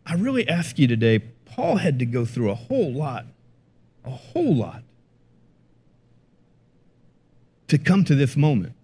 I 0.07 0.15
really 0.15 0.49
ask 0.49 0.79
you 0.79 0.87
today, 0.87 1.19
Paul 1.45 1.77
had 1.77 1.99
to 1.99 2.07
go 2.07 2.25
through 2.25 2.51
a 2.51 2.55
whole 2.55 2.93
lot, 2.93 3.27
a 4.05 4.11
whole 4.11 4.55
lot 4.55 4.83
to 7.69 7.79
come 7.79 8.05
to 8.05 8.15
this 8.15 8.37
moment. 8.37 8.75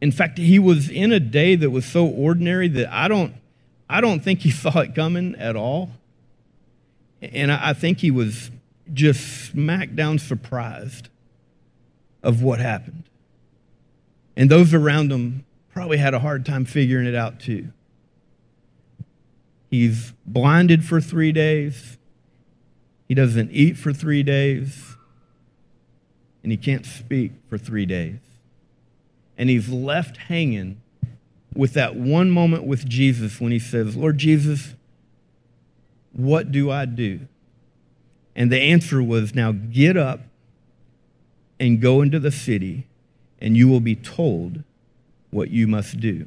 In 0.00 0.10
fact, 0.10 0.38
he 0.38 0.58
was 0.58 0.90
in 0.90 1.12
a 1.12 1.20
day 1.20 1.54
that 1.54 1.70
was 1.70 1.84
so 1.84 2.06
ordinary 2.06 2.68
that 2.68 2.92
I 2.92 3.08
don't, 3.08 3.34
I 3.88 4.00
don't 4.00 4.20
think 4.20 4.40
he 4.40 4.50
saw 4.62 4.80
it 4.80 4.94
coming 4.94 5.34
at 5.36 5.56
all. 5.56 5.90
And 7.20 7.52
I 7.52 7.72
think 7.72 7.98
he 7.98 8.10
was 8.10 8.50
just 8.92 9.50
smack 9.50 9.94
down 9.94 10.18
surprised 10.18 11.08
of 12.22 12.42
what 12.42 12.58
happened. 12.58 13.04
And 14.36 14.50
those 14.50 14.74
around 14.74 15.12
him 15.12 15.44
probably 15.72 15.98
had 15.98 16.14
a 16.14 16.18
hard 16.18 16.44
time 16.44 16.64
figuring 16.64 17.06
it 17.06 17.14
out 17.14 17.38
too. 17.38 17.68
He's 19.70 20.12
blinded 20.26 20.84
for 20.84 21.00
three 21.00 21.32
days. 21.32 21.96
He 23.08 23.14
doesn't 23.14 23.50
eat 23.52 23.76
for 23.76 23.92
three 23.92 24.22
days. 24.22 24.96
And 26.42 26.50
he 26.50 26.58
can't 26.58 26.84
speak 26.84 27.32
for 27.48 27.56
three 27.56 27.86
days. 27.86 28.18
And 29.38 29.48
he's 29.48 29.68
left 29.68 30.16
hanging 30.16 30.80
with 31.54 31.74
that 31.74 31.96
one 31.96 32.30
moment 32.30 32.64
with 32.64 32.86
Jesus 32.86 33.40
when 33.40 33.52
he 33.52 33.58
says, 33.58 33.96
Lord 33.96 34.18
Jesus, 34.18 34.74
what 36.12 36.52
do 36.52 36.70
I 36.70 36.84
do? 36.84 37.20
And 38.34 38.50
the 38.50 38.60
answer 38.60 39.02
was, 39.02 39.34
Now 39.34 39.52
get 39.52 39.96
up 39.96 40.20
and 41.60 41.80
go 41.80 42.02
into 42.02 42.18
the 42.18 42.30
city, 42.30 42.86
and 43.40 43.56
you 43.56 43.68
will 43.68 43.80
be 43.80 43.94
told 43.94 44.64
what 45.30 45.50
you 45.50 45.66
must 45.66 46.00
do. 46.00 46.26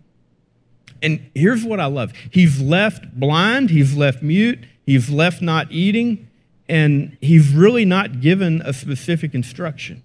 And 1.01 1.29
here's 1.35 1.63
what 1.63 1.79
I 1.79 1.85
love 1.85 2.13
He's 2.31 2.61
left 2.61 3.19
blind, 3.19 3.69
he's 3.69 3.95
left 3.95 4.21
mute, 4.21 4.59
he's 4.85 5.09
left 5.09 5.41
not 5.41 5.71
eating, 5.71 6.27
and 6.67 7.17
he's 7.21 7.53
really 7.53 7.85
not 7.85 8.21
given 8.21 8.61
a 8.61 8.73
specific 8.73 9.33
instruction. 9.33 10.03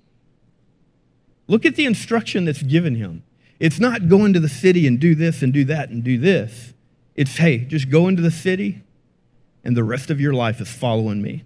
Look 1.49 1.67
at 1.67 1.77
the 1.77 1.87
instruction 1.87 2.45
that's 2.45 2.63
given 2.63 2.95
him. 2.95 3.25
It's 3.59 3.81
not 3.81 4.09
go 4.09 4.25
into 4.25 4.41
the 4.41 4.49
city 4.49 4.87
and 4.87 4.99
do 4.99 5.15
this 5.15 5.43
and 5.43 5.53
do 5.53 5.65
that 5.65 5.91
and 5.91 6.03
do 6.03 6.19
this. 6.19 6.73
It's, 7.15 7.37
hey, 7.37 7.59
just 7.59 7.91
go 7.91 8.09
into 8.09 8.23
the 8.23 8.31
city, 8.31 8.83
and 9.65 9.77
the 9.77 9.85
rest 9.85 10.11
of 10.11 10.21
your 10.21 10.33
life 10.33 10.61
is 10.61 10.69
following 10.69 11.21
me. 11.21 11.45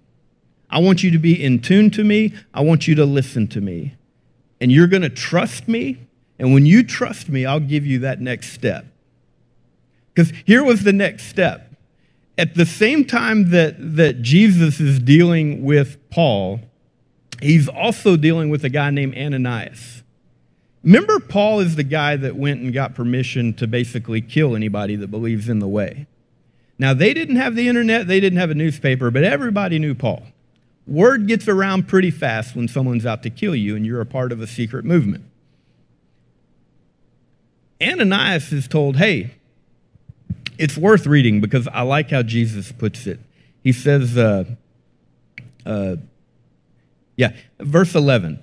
I 0.69 0.79
want 0.79 1.03
you 1.03 1.11
to 1.11 1.17
be 1.17 1.43
in 1.43 1.61
tune 1.61 1.91
to 1.91 2.03
me. 2.03 2.33
I 2.53 2.61
want 2.61 2.87
you 2.87 2.95
to 2.95 3.05
listen 3.05 3.47
to 3.49 3.61
me. 3.61 3.95
And 4.61 4.71
you're 4.71 4.87
going 4.87 5.01
to 5.01 5.09
trust 5.09 5.67
me. 5.67 6.07
And 6.39 6.53
when 6.53 6.65
you 6.65 6.83
trust 6.83 7.29
me, 7.29 7.45
I'll 7.45 7.59
give 7.59 7.85
you 7.85 7.99
that 7.99 8.21
next 8.21 8.51
step. 8.51 8.85
Because 10.13 10.31
here 10.45 10.63
was 10.63 10.83
the 10.83 10.93
next 10.93 11.25
step. 11.25 11.64
At 12.37 12.55
the 12.55 12.65
same 12.65 13.05
time 13.05 13.51
that, 13.51 13.75
that 13.95 14.21
Jesus 14.21 14.79
is 14.79 14.99
dealing 14.99 15.63
with 15.63 15.97
Paul, 16.09 16.59
he's 17.41 17.69
also 17.69 18.17
dealing 18.17 18.49
with 18.49 18.65
a 18.65 18.69
guy 18.69 18.89
named 18.89 19.15
Ananias. 19.17 20.03
Remember, 20.83 21.19
Paul 21.19 21.61
is 21.61 21.75
the 21.75 21.83
guy 21.83 22.15
that 22.17 22.35
went 22.35 22.61
and 22.61 22.73
got 22.73 22.93
permission 22.93 23.53
to 23.55 23.67
basically 23.67 24.21
kill 24.21 24.55
anybody 24.55 24.95
that 24.97 25.07
believes 25.07 25.49
in 25.49 25.59
the 25.59 25.67
way. 25.67 26.07
Now, 26.77 26.93
they 26.93 27.13
didn't 27.13 27.37
have 27.37 27.55
the 27.55 27.67
internet, 27.67 28.07
they 28.07 28.19
didn't 28.19 28.37
have 28.37 28.51
a 28.51 28.55
newspaper, 28.55 29.09
but 29.09 29.23
everybody 29.23 29.79
knew 29.79 29.95
Paul. 29.95 30.23
Word 30.85 31.27
gets 31.27 31.47
around 31.47 31.87
pretty 31.87 32.11
fast 32.11 32.55
when 32.55 32.67
someone's 32.67 33.05
out 33.05 33.23
to 33.23 33.29
kill 33.29 33.55
you 33.55 33.75
and 33.75 33.85
you're 33.85 34.01
a 34.01 34.05
part 34.05 34.31
of 34.31 34.41
a 34.41 34.47
secret 34.47 34.85
movement. 34.85 35.23
Ananias 37.81 38.51
is 38.51 38.67
told, 38.67 38.97
hey, 38.97 39.31
it's 40.57 40.77
worth 40.77 41.05
reading 41.05 41.41
because 41.41 41.67
I 41.67 41.81
like 41.81 42.11
how 42.11 42.23
Jesus 42.23 42.71
puts 42.71 43.07
it. 43.07 43.19
He 43.63 43.71
says, 43.71 44.17
uh, 44.17 44.45
uh, 45.65 45.95
yeah, 47.15 47.33
verse 47.59 47.95
11. 47.95 48.39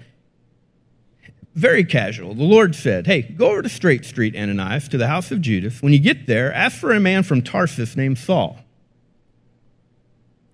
Very 1.54 1.84
casual. 1.84 2.34
The 2.34 2.44
Lord 2.44 2.74
said, 2.74 3.06
Hey, 3.06 3.22
go 3.22 3.50
over 3.50 3.62
to 3.62 3.68
Straight 3.68 4.04
Street, 4.04 4.34
Ananias, 4.34 4.88
to 4.88 4.98
the 4.98 5.06
house 5.06 5.30
of 5.30 5.40
Judas. 5.40 5.82
When 5.82 5.92
you 5.92 5.98
get 5.98 6.26
there, 6.26 6.52
ask 6.52 6.78
for 6.78 6.92
a 6.92 7.00
man 7.00 7.22
from 7.22 7.42
Tarsus 7.42 7.94
named 7.94 8.18
Saul. 8.18 8.58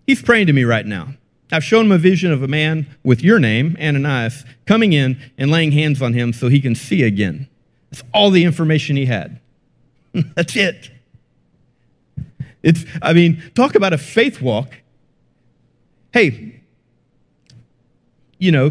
He's 0.07 0.23
praying 0.23 0.49
to 0.49 0.53
me 0.53 0.65
right 0.65 0.87
now. 0.87 1.15
I've 1.53 1.65
shown 1.65 1.87
him 1.87 1.93
a 1.93 1.99
vision 1.99 2.33
of 2.33 2.43
a 2.43 2.49
man 2.49 2.87
with 3.03 3.23
your 3.23 3.39
name, 3.39 3.77
Ananias, 3.81 4.45
coming 4.67 4.93
in 4.93 5.19
and 5.39 5.51
laying 5.51 5.73
hands 5.73 6.03
on 6.03 6.13
him 6.13 6.33
so 6.33 6.49
he 6.49 6.61
can 6.61 6.75
see 6.75 7.03
again. 7.05 7.49
That's 7.91 8.03
all 8.13 8.31
the 8.31 8.45
information 8.45 8.97
he 8.97 9.07
had. 9.07 9.41
That's 10.35 10.57
it. 10.57 10.91
It's, 12.63 12.85
I 13.01 13.13
mean, 13.13 13.43
talk 13.55 13.75
about 13.75 13.93
a 13.93 13.99
faith 13.99 14.41
walk. 14.41 14.73
Hey, 16.13 16.63
you 18.39 18.53
know, 18.53 18.71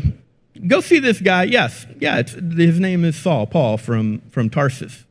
go 0.66 0.82
see 0.82 1.00
this 1.00 1.22
guy. 1.22 1.44
Yes, 1.44 1.86
yeah, 2.00 2.22
his 2.22 2.80
name 2.80 3.06
is 3.06 3.16
Saul, 3.16 3.48
Paul 3.48 3.78
from, 3.78 4.22
from 4.30 4.50
Tarsus. 4.50 5.06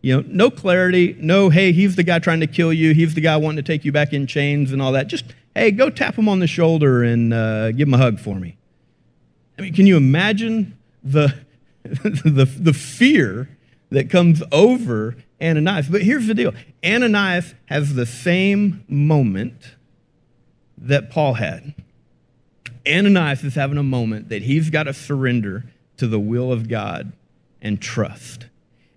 You 0.00 0.16
know, 0.16 0.28
no 0.28 0.50
clarity, 0.50 1.16
no, 1.18 1.50
hey, 1.50 1.72
he's 1.72 1.96
the 1.96 2.04
guy 2.04 2.18
trying 2.20 2.40
to 2.40 2.46
kill 2.46 2.72
you, 2.72 2.94
he's 2.94 3.14
the 3.14 3.20
guy 3.20 3.36
wanting 3.36 3.56
to 3.56 3.62
take 3.62 3.84
you 3.84 3.92
back 3.92 4.12
in 4.12 4.26
chains 4.26 4.72
and 4.72 4.80
all 4.80 4.92
that. 4.92 5.08
Just 5.08 5.24
hey, 5.54 5.70
go 5.72 5.90
tap 5.90 6.14
him 6.14 6.28
on 6.28 6.38
the 6.38 6.46
shoulder 6.46 7.02
and 7.02 7.34
uh, 7.34 7.72
give 7.72 7.88
him 7.88 7.94
a 7.94 7.98
hug 7.98 8.20
for 8.20 8.36
me. 8.36 8.56
I 9.58 9.62
mean, 9.62 9.74
can 9.74 9.86
you 9.86 9.96
imagine 9.96 10.78
the, 11.02 11.34
the, 11.82 12.44
the 12.44 12.72
fear 12.72 13.48
that 13.90 14.08
comes 14.08 14.42
over 14.52 15.16
Ananias? 15.42 15.88
But 15.88 16.02
here's 16.02 16.26
the 16.26 16.34
deal 16.34 16.52
Ananias 16.84 17.54
has 17.66 17.94
the 17.94 18.06
same 18.06 18.84
moment 18.88 19.76
that 20.76 21.10
Paul 21.10 21.34
had. 21.34 21.74
Ananias 22.86 23.44
is 23.44 23.54
having 23.54 23.78
a 23.78 23.82
moment 23.82 24.28
that 24.30 24.42
he's 24.42 24.70
got 24.70 24.84
to 24.84 24.94
surrender 24.94 25.64
to 25.98 26.06
the 26.06 26.18
will 26.18 26.52
of 26.52 26.68
God 26.68 27.12
and 27.60 27.80
trust. 27.80 28.46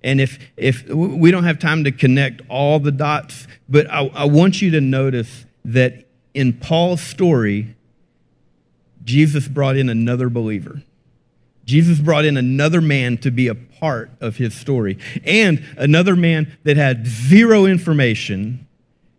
And 0.04 0.20
if, 0.20 0.40
if 0.58 0.88
we 0.88 1.30
don't 1.30 1.44
have 1.44 1.60
time 1.60 1.84
to 1.84 1.92
connect 1.92 2.42
all 2.50 2.80
the 2.80 2.92
dots, 2.92 3.48
but 3.70 3.90
I, 3.92 4.08
I 4.08 4.26
want 4.26 4.62
you 4.62 4.72
to 4.72 4.82
notice 4.82 5.46
that 5.66 6.06
in 6.34 6.54
Paul's 6.54 7.02
story, 7.02 7.76
Jesus 9.04 9.48
brought 9.48 9.78
in 9.78 9.90
another 9.90 10.30
believer. 10.30 10.82
Jesus 11.72 12.00
brought 12.00 12.26
in 12.26 12.36
another 12.36 12.82
man 12.82 13.18
to 13.20 13.32
be 13.32 13.48
a 13.48 13.56
part 13.56 14.12
of 14.20 14.36
his 14.36 14.54
story, 14.54 14.98
and 15.24 15.64
another 15.78 16.18
man 16.18 16.52
that 16.64 16.76
had 16.76 17.08
zero 17.08 17.66
information 17.66 18.68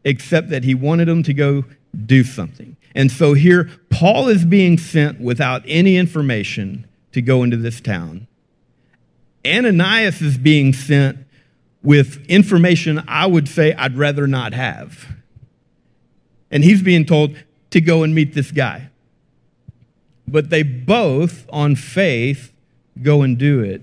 except 0.05 0.51
that 0.51 0.62
he 0.62 0.75
wanted 0.75 1.09
him 1.09 1.23
to 1.23 1.33
go 1.33 1.65
do 2.05 2.23
something. 2.23 2.77
And 2.95 3.11
so 3.11 3.33
here, 3.33 3.71
Paul 3.88 4.29
is 4.29 4.45
being 4.45 4.77
sent 4.77 5.19
without 5.19 5.62
any 5.67 5.97
information 5.97 6.87
to 7.12 7.23
go 7.23 7.43
into 7.43 7.57
this 7.57 7.81
town. 7.81 8.27
Ananias 9.47 10.21
is 10.21 10.37
being 10.37 10.75
sent 10.75 11.21
with 11.83 12.23
information 12.27 13.03
I 13.09 13.25
would 13.27 13.49
say 13.49 13.73
I'd 13.73 13.97
rather 13.97 14.27
not 14.27 14.53
have. 14.53 15.07
And 16.51 16.62
he's 16.62 16.83
being 16.83 17.07
told 17.07 17.35
to 17.71 17.81
go 17.81 18.03
and 18.03 18.15
meet 18.15 18.35
this 18.35 18.51
guy. 18.51 18.91
But 20.33 20.49
they 20.49 20.62
both, 20.62 21.47
on 21.53 21.77
faith, 21.77 22.55
go 23.03 23.21
and 23.21 23.37
do 23.37 23.61
it. 23.61 23.83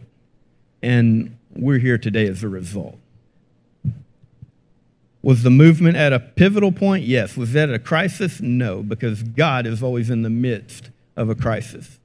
And 0.81 1.37
we're 1.55 1.77
here 1.77 1.99
today 1.99 2.27
as 2.27 2.43
a 2.43 2.49
result. 2.49 2.97
Was 5.21 5.43
the 5.43 5.51
movement 5.51 5.95
at 5.95 6.11
a 6.11 6.19
pivotal 6.19 6.71
point? 6.71 7.05
Yes. 7.05 7.37
Was 7.37 7.53
that 7.53 7.69
a 7.69 7.77
crisis? 7.77 8.41
No, 8.41 8.81
because 8.81 9.21
God 9.21 9.67
is 9.67 9.83
always 9.83 10.09
in 10.09 10.23
the 10.23 10.29
midst 10.29 10.89
of 11.15 11.29
a 11.29 11.35
crisis. 11.35 11.99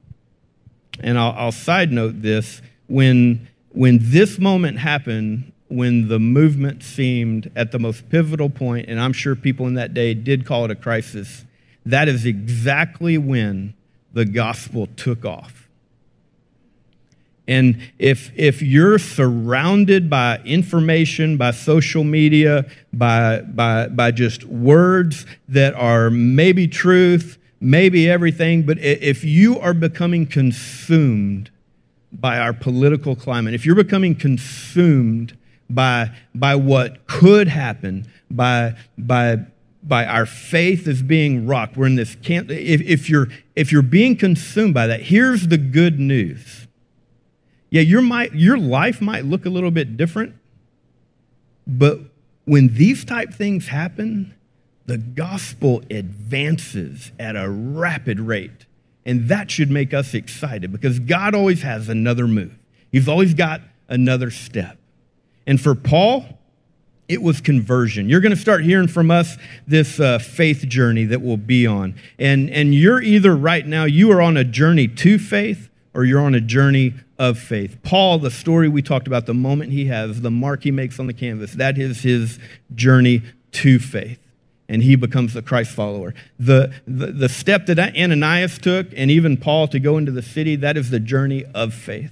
And 0.99 1.17
I'll, 1.17 1.31
I'll 1.31 1.51
side 1.51 1.91
note 1.91 2.21
this 2.21 2.61
when, 2.87 3.47
when 3.69 3.97
this 3.99 4.37
moment 4.37 4.77
happened, 4.77 5.53
when 5.69 6.07
the 6.07 6.19
movement 6.19 6.83
seemed 6.83 7.51
at 7.55 7.71
the 7.71 7.79
most 7.79 8.09
pivotal 8.09 8.51
point, 8.51 8.89
and 8.89 8.99
I'm 8.99 9.13
sure 9.13 9.35
people 9.35 9.65
in 9.65 9.73
that 9.73 9.95
day 9.95 10.13
did 10.13 10.45
call 10.45 10.65
it 10.65 10.71
a 10.71 10.75
crisis, 10.75 11.45
that 11.83 12.07
is 12.07 12.27
exactly 12.27 13.17
when 13.17 13.73
the 14.15 14.25
gospel 14.25 14.87
took 14.95 15.25
off. 15.25 15.67
And 17.47 17.77
if, 17.99 18.31
if 18.35 18.61
you're 18.61 18.97
surrounded 18.97 20.09
by 20.09 20.39
information, 20.45 21.37
by 21.37 21.51
social 21.51 22.03
media, 22.03 22.65
by, 22.91 23.41
by, 23.41 23.89
by 23.89 24.11
just 24.11 24.45
words 24.45 25.27
that 25.49 25.75
are 25.75 26.09
maybe 26.09 26.67
truth, 26.67 27.37
maybe 27.59 28.09
everything, 28.09 28.63
but 28.63 28.79
if 28.79 29.23
you 29.23 29.59
are 29.59 29.73
becoming 29.75 30.25
consumed 30.25 31.51
by 32.11 32.39
our 32.39 32.53
political 32.53 33.15
climate, 33.15 33.53
if 33.53 33.65
you're 33.65 33.75
becoming 33.75 34.15
consumed 34.15 35.37
by, 35.69 36.09
by 36.33 36.55
what 36.55 37.05
could 37.05 37.49
happen, 37.49 38.07
by, 38.31 38.75
by, 38.97 39.45
by 39.87 40.05
our 40.05 40.25
faith 40.25 40.87
is 40.87 41.03
being 41.03 41.45
rocked. 41.45 41.77
We're 41.77 41.85
in 41.85 41.95
this 41.95 42.15
camp. 42.15 42.49
If, 42.49 42.81
if, 42.81 43.09
you're, 43.09 43.27
if 43.55 43.71
you're 43.71 43.81
being 43.81 44.15
consumed 44.15 44.73
by 44.73 44.87
that, 44.87 45.01
here's 45.03 45.47
the 45.47 45.57
good 45.57 45.99
news. 45.99 46.67
Yeah, 47.69 47.81
your, 47.81 48.01
might, 48.01 48.33
your 48.33 48.57
life 48.57 49.01
might 49.01 49.25
look 49.25 49.45
a 49.45 49.49
little 49.49 49.71
bit 49.71 49.97
different, 49.97 50.35
but 51.67 51.99
when 52.45 52.69
these 52.69 53.03
type 53.03 53.33
things 53.33 53.67
happen, 53.67 54.33
the 54.85 54.97
gospel 54.97 55.83
advances 55.89 57.11
at 57.19 57.35
a 57.35 57.49
rapid 57.49 58.19
rate. 58.19 58.65
And 59.05 59.27
that 59.29 59.51
should 59.51 59.69
make 59.69 59.93
us 59.93 60.13
excited 60.13 60.71
because 60.71 60.99
God 60.99 61.35
always 61.35 61.61
has 61.61 61.89
another 61.89 62.27
move. 62.27 62.57
He's 62.91 63.07
always 63.07 63.33
got 63.33 63.61
another 63.87 64.31
step. 64.31 64.77
And 65.45 65.61
for 65.61 65.75
Paul, 65.75 66.34
it 67.07 67.21
was 67.21 67.39
conversion. 67.39 68.09
You're 68.09 68.19
going 68.19 68.33
to 68.33 68.39
start 68.39 68.63
hearing 68.63 68.87
from 68.87 69.11
us 69.11 69.37
this 69.67 69.99
uh, 69.99 70.17
faith 70.19 70.67
journey 70.67 71.05
that 71.05 71.21
we'll 71.21 71.37
be 71.37 71.67
on. 71.67 71.95
And, 72.17 72.49
and 72.49 72.73
you're 72.73 73.01
either 73.01 73.35
right 73.35 73.65
now, 73.65 73.83
you 73.83 74.11
are 74.11 74.21
on 74.21 74.37
a 74.37 74.43
journey 74.43 74.87
to 74.87 75.19
faith 75.19 75.69
or 75.93 76.03
you're 76.03 76.19
on 76.19 76.35
a 76.35 76.41
journey 76.41 76.93
of 77.17 77.37
faith. 77.37 77.77
Paul, 77.83 78.19
the 78.19 78.31
story 78.31 78.67
we 78.67 78.81
talked 78.81 79.07
about, 79.07 79.25
the 79.27 79.33
moment 79.33 79.71
he 79.71 79.85
has, 79.85 80.21
the 80.21 80.31
mark 80.31 80.63
he 80.63 80.71
makes 80.71 80.99
on 80.99 81.07
the 81.07 81.13
canvas, 81.13 81.53
that 81.53 81.77
is 81.77 82.01
his 82.01 82.39
journey 82.73 83.21
to 83.53 83.79
faith. 83.79 84.19
And 84.67 84.81
he 84.81 84.95
becomes 84.95 85.33
the 85.35 85.43
Christ 85.43 85.71
follower. 85.71 86.15
The, 86.39 86.73
the, 86.87 87.11
the 87.11 87.29
step 87.29 87.67
that 87.67 87.77
Ananias 87.77 88.57
took, 88.57 88.87
and 88.95 89.11
even 89.11 89.37
Paul 89.37 89.67
to 89.67 89.79
go 89.79 89.99
into 89.99 90.11
the 90.11 90.23
city, 90.23 90.55
that 90.57 90.75
is 90.75 90.89
the 90.89 90.99
journey 90.99 91.45
of 91.53 91.73
faith. 91.73 92.11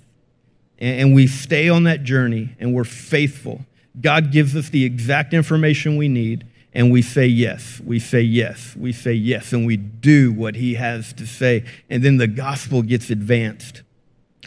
And, 0.77 0.99
and 0.99 1.15
we 1.15 1.25
stay 1.25 1.67
on 1.67 1.84
that 1.86 2.03
journey 2.03 2.56
and 2.60 2.73
we're 2.73 2.84
faithful. 2.84 3.65
God 3.99 4.32
gives 4.32 4.56
us 4.56 4.69
the 4.69 4.86
exact 4.86 5.34
information 5.34 5.97
we 5.97 6.08
need, 6.08 6.45
and 6.73 6.91
we 6.91 7.01
say 7.01 7.27
yes. 7.27 7.79
We 7.86 7.99
say 7.99 8.21
yes. 8.21 8.75
We 8.75 8.91
say 8.91 9.13
yes, 9.13 9.53
and 9.53 9.65
we 9.65 9.77
do 9.77 10.32
what 10.32 10.56
he 10.56 10.73
has 10.75 11.13
to 11.13 11.27
say. 11.27 11.65
And 11.89 12.03
then 12.03 12.17
the 12.17 12.27
gospel 12.27 12.82
gets 12.82 13.10
advanced 13.10 13.84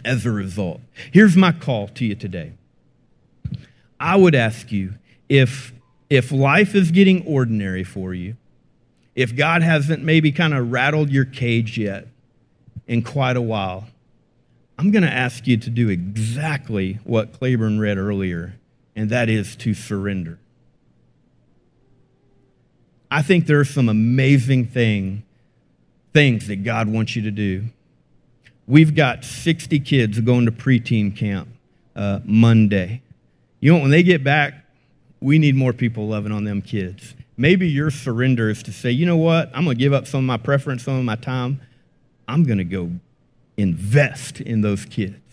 as 0.03 0.25
a 0.25 0.31
result. 0.31 0.81
Here's 1.11 1.37
my 1.37 1.51
call 1.51 1.87
to 1.89 2.05
you 2.05 2.15
today. 2.15 2.53
I 3.99 4.15
would 4.15 4.35
ask 4.35 4.71
you 4.71 4.95
if, 5.29 5.73
if 6.09 6.31
life 6.31 6.75
is 6.75 6.91
getting 6.91 7.25
ordinary 7.25 7.83
for 7.83 8.13
you, 8.13 8.35
if 9.15 9.35
God 9.35 9.63
hasn't 9.63 10.03
maybe 10.03 10.31
kind 10.31 10.53
of 10.53 10.71
rattled 10.71 11.09
your 11.09 11.25
cage 11.25 11.77
yet 11.77 12.07
in 12.87 13.01
quite 13.01 13.35
a 13.35 13.41
while, 13.41 13.87
I'm 14.77 14.91
going 14.91 15.03
to 15.03 15.11
ask 15.11 15.47
you 15.47 15.57
to 15.57 15.69
do 15.71 15.89
exactly 15.89 16.99
what 17.03 17.33
Claiborne 17.33 17.79
read 17.79 17.97
earlier, 17.97 18.53
and 18.97 19.11
that 19.11 19.29
is 19.29 19.55
to 19.55 19.75
surrender. 19.75 20.39
I 23.09 23.21
think 23.21 23.45
there 23.45 23.59
are 23.59 23.65
some 23.65 23.87
amazing 23.87 24.65
thing, 24.65 25.23
things 26.13 26.47
that 26.47 26.63
God 26.63 26.89
wants 26.89 27.15
you 27.15 27.21
to 27.21 27.31
do. 27.31 27.65
We've 28.67 28.95
got 28.95 29.23
60 29.23 29.79
kids 29.81 30.19
going 30.19 30.45
to 30.45 30.51
preteen 30.51 31.15
camp 31.15 31.47
uh, 31.95 32.19
Monday. 32.25 33.03
You 33.59 33.71
know, 33.71 33.79
when 33.79 33.91
they 33.91 34.03
get 34.03 34.23
back, 34.23 34.65
we 35.21 35.37
need 35.37 35.55
more 35.55 35.73
people 35.73 36.07
loving 36.07 36.31
on 36.31 36.43
them 36.43 36.61
kids. 36.61 37.13
Maybe 37.37 37.69
your 37.69 37.91
surrender 37.91 38.49
is 38.49 38.63
to 38.63 38.73
say, 38.73 38.89
you 38.91 39.05
know 39.05 39.15
what? 39.15 39.51
I'm 39.53 39.63
going 39.63 39.77
to 39.77 39.79
give 39.79 39.93
up 39.93 40.07
some 40.07 40.19
of 40.19 40.25
my 40.25 40.37
preference, 40.37 40.83
some 40.83 40.97
of 40.97 41.05
my 41.05 41.15
time. 41.15 41.61
I'm 42.27 42.43
going 42.43 42.57
to 42.57 42.63
go 42.63 42.91
invest 43.57 44.41
in 44.41 44.61
those 44.61 44.85
kids. 44.85 45.26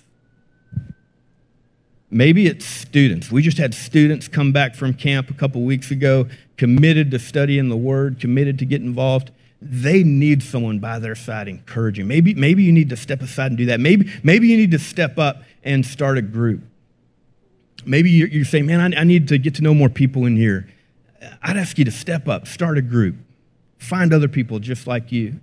Maybe 2.14 2.46
it's 2.46 2.64
students. 2.64 3.32
We 3.32 3.42
just 3.42 3.58
had 3.58 3.74
students 3.74 4.28
come 4.28 4.52
back 4.52 4.76
from 4.76 4.94
camp 4.94 5.30
a 5.30 5.34
couple 5.34 5.62
weeks 5.62 5.90
ago, 5.90 6.28
committed 6.56 7.10
to 7.10 7.18
studying 7.18 7.68
the 7.70 7.76
Word, 7.76 8.20
committed 8.20 8.56
to 8.60 8.64
get 8.64 8.80
involved. 8.82 9.32
They 9.60 10.04
need 10.04 10.40
someone 10.40 10.78
by 10.78 11.00
their 11.00 11.16
side 11.16 11.48
encouraging. 11.48 12.06
Maybe, 12.06 12.32
maybe 12.32 12.62
you 12.62 12.70
need 12.70 12.88
to 12.90 12.96
step 12.96 13.20
aside 13.20 13.46
and 13.50 13.58
do 13.58 13.66
that. 13.66 13.80
Maybe, 13.80 14.12
maybe 14.22 14.46
you 14.46 14.56
need 14.56 14.70
to 14.70 14.78
step 14.78 15.18
up 15.18 15.42
and 15.64 15.84
start 15.84 16.16
a 16.16 16.22
group. 16.22 16.62
Maybe 17.84 18.10
you, 18.10 18.26
you 18.26 18.44
say, 18.44 18.62
man, 18.62 18.94
I, 18.94 19.00
I 19.00 19.02
need 19.02 19.26
to 19.28 19.36
get 19.38 19.56
to 19.56 19.62
know 19.62 19.74
more 19.74 19.88
people 19.88 20.24
in 20.24 20.36
here. 20.36 20.68
I'd 21.42 21.56
ask 21.56 21.78
you 21.78 21.84
to 21.84 21.90
step 21.90 22.28
up, 22.28 22.46
start 22.46 22.78
a 22.78 22.82
group, 22.82 23.16
find 23.78 24.14
other 24.14 24.28
people 24.28 24.60
just 24.60 24.86
like 24.86 25.10
you. 25.10 25.40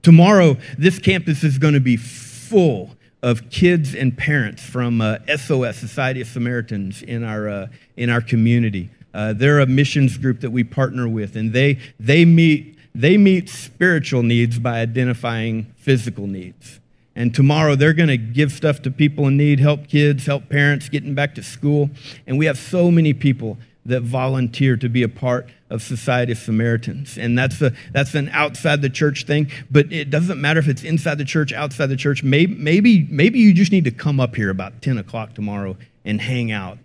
Tomorrow, 0.00 0.56
this 0.78 0.98
campus 0.98 1.44
is 1.44 1.58
going 1.58 1.74
to 1.74 1.80
be 1.80 1.98
full 1.98 2.96
of 3.24 3.48
kids 3.48 3.94
and 3.94 4.16
parents 4.18 4.62
from 4.62 5.00
uh, 5.00 5.16
SOS, 5.34 5.78
Society 5.78 6.20
of 6.20 6.26
Samaritans, 6.28 7.00
in 7.00 7.24
our, 7.24 7.48
uh, 7.48 7.66
in 7.96 8.10
our 8.10 8.20
community. 8.20 8.90
Uh, 9.14 9.32
they're 9.32 9.60
a 9.60 9.66
missions 9.66 10.18
group 10.18 10.40
that 10.40 10.50
we 10.50 10.62
partner 10.62 11.08
with, 11.08 11.34
and 11.34 11.54
they, 11.54 11.78
they, 11.98 12.26
meet, 12.26 12.76
they 12.94 13.16
meet 13.16 13.48
spiritual 13.48 14.22
needs 14.22 14.58
by 14.58 14.80
identifying 14.80 15.64
physical 15.74 16.26
needs. 16.26 16.80
And 17.16 17.34
tomorrow 17.34 17.76
they're 17.76 17.94
going 17.94 18.10
to 18.10 18.18
give 18.18 18.52
stuff 18.52 18.82
to 18.82 18.90
people 18.90 19.26
in 19.28 19.38
need, 19.38 19.58
help 19.58 19.88
kids, 19.88 20.26
help 20.26 20.50
parents 20.50 20.90
getting 20.90 21.14
back 21.14 21.34
to 21.36 21.42
school. 21.42 21.88
And 22.26 22.38
we 22.38 22.44
have 22.44 22.58
so 22.58 22.90
many 22.90 23.14
people 23.14 23.56
that 23.86 24.02
volunteer 24.02 24.76
to 24.76 24.88
be 24.88 25.02
a 25.02 25.08
part 25.08 25.48
of 25.68 25.82
Society 25.82 26.32
of 26.32 26.38
Samaritans. 26.38 27.18
And 27.18 27.38
that's, 27.38 27.60
a, 27.60 27.72
that's 27.92 28.14
an 28.14 28.30
outside 28.30 28.80
the 28.80 28.88
church 28.88 29.26
thing, 29.26 29.50
but 29.70 29.92
it 29.92 30.08
doesn't 30.10 30.40
matter 30.40 30.58
if 30.58 30.68
it's 30.68 30.82
inside 30.82 31.18
the 31.18 31.24
church, 31.24 31.52
outside 31.52 31.86
the 31.86 31.96
church. 31.96 32.22
Maybe, 32.22 32.54
maybe, 32.54 33.06
maybe 33.10 33.40
you 33.40 33.52
just 33.52 33.72
need 33.72 33.84
to 33.84 33.90
come 33.90 34.20
up 34.20 34.36
here 34.36 34.50
about 34.50 34.80
10 34.80 34.96
o'clock 34.96 35.34
tomorrow 35.34 35.76
and 36.04 36.20
hang 36.20 36.50
out 36.50 36.78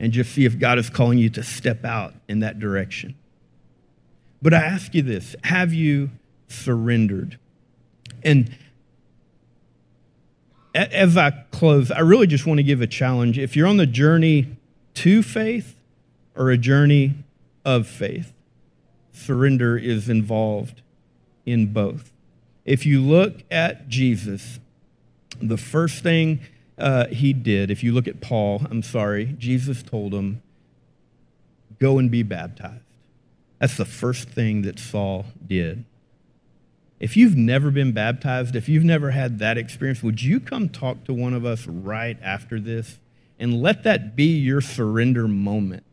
and 0.00 0.12
just 0.12 0.32
see 0.32 0.44
if 0.44 0.58
God 0.58 0.78
is 0.78 0.88
calling 0.88 1.18
you 1.18 1.28
to 1.30 1.42
step 1.42 1.84
out 1.84 2.14
in 2.28 2.40
that 2.40 2.58
direction. 2.58 3.14
But 4.40 4.54
I 4.54 4.58
ask 4.58 4.94
you 4.94 5.02
this 5.02 5.34
have 5.44 5.72
you 5.72 6.10
surrendered? 6.48 7.38
And 8.22 8.54
as 10.74 11.16
I 11.16 11.30
close, 11.52 11.90
I 11.90 12.00
really 12.00 12.26
just 12.26 12.46
want 12.46 12.58
to 12.58 12.64
give 12.64 12.80
a 12.80 12.86
challenge. 12.86 13.38
If 13.38 13.56
you're 13.56 13.66
on 13.66 13.76
the 13.76 13.86
journey 13.86 14.56
to 14.94 15.22
faith, 15.22 15.75
or 16.36 16.50
a 16.50 16.58
journey 16.58 17.14
of 17.64 17.86
faith. 17.86 18.32
Surrender 19.12 19.76
is 19.76 20.08
involved 20.08 20.82
in 21.44 21.72
both. 21.72 22.12
If 22.64 22.84
you 22.84 23.00
look 23.00 23.42
at 23.50 23.88
Jesus, 23.88 24.60
the 25.40 25.56
first 25.56 26.02
thing 26.02 26.40
uh, 26.78 27.06
he 27.06 27.32
did, 27.32 27.70
if 27.70 27.82
you 27.82 27.92
look 27.92 28.06
at 28.06 28.20
Paul, 28.20 28.62
I'm 28.70 28.82
sorry, 28.82 29.34
Jesus 29.38 29.82
told 29.82 30.12
him, 30.12 30.42
go 31.78 31.98
and 31.98 32.10
be 32.10 32.22
baptized. 32.22 32.82
That's 33.58 33.76
the 33.76 33.84
first 33.84 34.28
thing 34.28 34.62
that 34.62 34.78
Saul 34.78 35.26
did. 35.46 35.84
If 36.98 37.16
you've 37.16 37.36
never 37.36 37.70
been 37.70 37.92
baptized, 37.92 38.56
if 38.56 38.68
you've 38.68 38.84
never 38.84 39.10
had 39.10 39.38
that 39.38 39.58
experience, 39.58 40.02
would 40.02 40.22
you 40.22 40.40
come 40.40 40.68
talk 40.68 41.04
to 41.04 41.14
one 41.14 41.34
of 41.34 41.44
us 41.44 41.66
right 41.66 42.18
after 42.22 42.58
this 42.58 42.98
and 43.38 43.60
let 43.62 43.82
that 43.84 44.16
be 44.16 44.36
your 44.36 44.60
surrender 44.60 45.28
moment? 45.28 45.84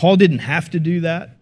Paul 0.00 0.16
didn't 0.16 0.38
have 0.38 0.70
to 0.70 0.80
do 0.80 1.00
that 1.02 1.36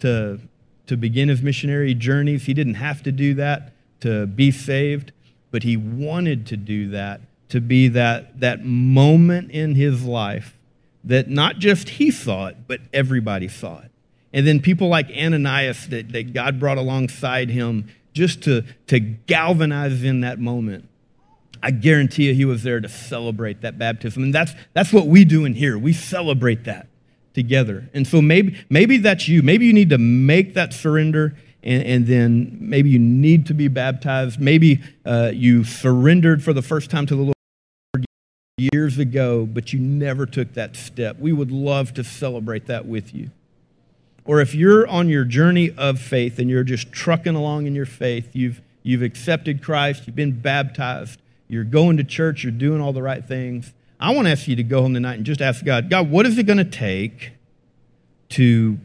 to, 0.00 0.40
to 0.86 0.96
begin 0.96 1.28
his 1.28 1.42
missionary 1.42 1.92
journeys. 1.92 2.46
He 2.46 2.54
didn't 2.54 2.76
have 2.76 3.02
to 3.02 3.12
do 3.12 3.34
that 3.34 3.74
to 4.00 4.26
be 4.26 4.50
saved, 4.50 5.12
but 5.50 5.62
he 5.62 5.76
wanted 5.76 6.46
to 6.46 6.56
do 6.56 6.88
that 6.88 7.20
to 7.50 7.60
be 7.60 7.88
that, 7.88 8.40
that 8.40 8.64
moment 8.64 9.50
in 9.50 9.74
his 9.74 10.04
life 10.04 10.56
that 11.04 11.28
not 11.28 11.58
just 11.58 11.90
he 11.90 12.10
saw 12.10 12.46
it, 12.46 12.56
but 12.66 12.80
everybody 12.94 13.46
saw 13.46 13.80
it. 13.80 13.90
And 14.32 14.46
then 14.46 14.60
people 14.60 14.88
like 14.88 15.10
Ananias 15.10 15.88
that, 15.88 16.12
that 16.12 16.32
God 16.32 16.58
brought 16.58 16.78
alongside 16.78 17.50
him 17.50 17.90
just 18.14 18.42
to, 18.44 18.64
to 18.86 19.00
galvanize 19.00 20.02
in 20.02 20.22
that 20.22 20.38
moment. 20.38 20.88
I 21.62 21.72
guarantee 21.72 22.28
you 22.28 22.34
he 22.34 22.46
was 22.46 22.62
there 22.62 22.80
to 22.80 22.88
celebrate 22.88 23.60
that 23.60 23.78
baptism. 23.78 24.22
And 24.22 24.34
that's, 24.34 24.54
that's 24.72 24.94
what 24.94 25.08
we 25.08 25.26
do 25.26 25.44
in 25.44 25.52
here. 25.52 25.76
We 25.76 25.92
celebrate 25.92 26.64
that 26.64 26.86
together. 27.34 27.88
And 27.94 28.06
so 28.06 28.20
maybe, 28.22 28.64
maybe 28.68 28.98
that's 28.98 29.28
you. 29.28 29.42
Maybe 29.42 29.66
you 29.66 29.72
need 29.72 29.90
to 29.90 29.98
make 29.98 30.54
that 30.54 30.72
surrender 30.72 31.34
and, 31.62 31.82
and 31.84 32.06
then 32.06 32.58
maybe 32.60 32.90
you 32.90 32.98
need 32.98 33.46
to 33.46 33.54
be 33.54 33.68
baptized. 33.68 34.40
Maybe 34.40 34.80
uh, 35.04 35.30
you 35.32 35.64
surrendered 35.64 36.42
for 36.42 36.52
the 36.52 36.62
first 36.62 36.90
time 36.90 37.06
to 37.06 37.14
the 37.16 37.22
Lord 37.22 37.34
years 38.58 38.98
ago, 38.98 39.46
but 39.46 39.72
you 39.72 39.80
never 39.80 40.26
took 40.26 40.54
that 40.54 40.76
step. 40.76 41.18
We 41.18 41.32
would 41.32 41.50
love 41.50 41.94
to 41.94 42.04
celebrate 42.04 42.66
that 42.66 42.86
with 42.86 43.14
you. 43.14 43.30
Or 44.24 44.40
if 44.40 44.54
you're 44.54 44.86
on 44.86 45.08
your 45.08 45.24
journey 45.24 45.70
of 45.76 45.98
faith 45.98 46.38
and 46.38 46.48
you're 46.48 46.62
just 46.62 46.92
trucking 46.92 47.34
along 47.34 47.66
in 47.66 47.74
your 47.74 47.86
faith, 47.86 48.34
you've, 48.34 48.60
you've 48.82 49.02
accepted 49.02 49.62
Christ, 49.62 50.06
you've 50.06 50.16
been 50.16 50.38
baptized, 50.38 51.20
you're 51.48 51.64
going 51.64 51.96
to 51.96 52.04
church, 52.04 52.44
you're 52.44 52.52
doing 52.52 52.80
all 52.80 52.92
the 52.92 53.02
right 53.02 53.24
things, 53.24 53.72
I 54.02 54.10
want 54.10 54.26
to 54.26 54.32
ask 54.32 54.48
you 54.48 54.56
to 54.56 54.64
go 54.64 54.82
home 54.82 54.94
tonight 54.94 55.14
and 55.14 55.24
just 55.24 55.40
ask 55.40 55.64
God, 55.64 55.88
God, 55.88 56.10
what 56.10 56.26
is 56.26 56.36
it 56.36 56.42
going 56.42 56.58
to 56.58 56.64
take 56.64 57.34
to 58.30 58.76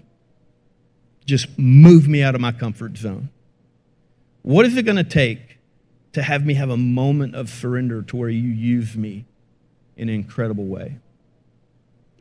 just 1.26 1.58
move 1.58 2.08
me 2.08 2.22
out 2.22 2.36
of 2.36 2.42
my 2.42 2.52
comfort 2.52 2.98
zone? 2.98 3.30
What 4.44 4.68
is 4.68 4.78
it 4.78 4.84
going 4.84 4.98
to 4.98 5.04
take 5.04 5.58
to 6.14 6.22
have 6.22 6.46
me 6.46 6.54
have 6.54 6.70
a 6.70 6.78
moment 6.78 7.34
of 7.34 7.50
surrender 7.50 8.04
to 8.04 8.16
where 8.16 8.30
you 8.30 8.48
use 8.48 8.96
me 8.96 9.26
in 9.96 10.08
an 10.08 10.14
incredible 10.14 10.66
way? 10.66 11.00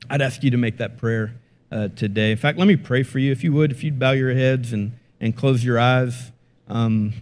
I'd 0.08 0.22
ask 0.22 0.42
you 0.42 0.50
to 0.52 0.56
make 0.56 0.78
that 0.78 0.96
prayer 0.96 1.34
uh, 1.70 1.88
today. 1.88 2.30
In 2.30 2.38
fact, 2.38 2.56
let 2.56 2.66
me 2.66 2.76
pray 2.76 3.02
for 3.02 3.18
you. 3.18 3.30
If 3.30 3.44
you 3.44 3.52
would, 3.52 3.72
if 3.72 3.84
you'd 3.84 3.98
bow 3.98 4.12
your 4.12 4.32
heads 4.32 4.72
and, 4.72 4.98
and 5.20 5.36
close 5.36 5.62
your 5.62 5.78
eyes. 5.78 6.32
Um, 6.66 7.12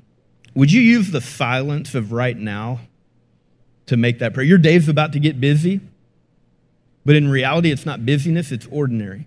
would 0.55 0.71
you 0.71 0.81
use 0.81 1.11
the 1.11 1.21
silence 1.21 1.97
of 1.97 2.13
right 2.13 2.37
now? 2.37 2.79
To 3.87 3.97
make 3.97 4.19
that 4.19 4.35
prayer. 4.35 4.47
Your 4.47 4.59
day's 4.59 4.89
about 4.89 5.13
to 5.13 5.19
get 5.19 5.41
busy, 5.41 5.81
but 7.05 7.17
in 7.17 7.29
reality, 7.29 7.71
it's 7.71 7.87
not 7.87 8.07
busyness, 8.07 8.51
it's 8.51 8.67
ordinary. 8.71 9.27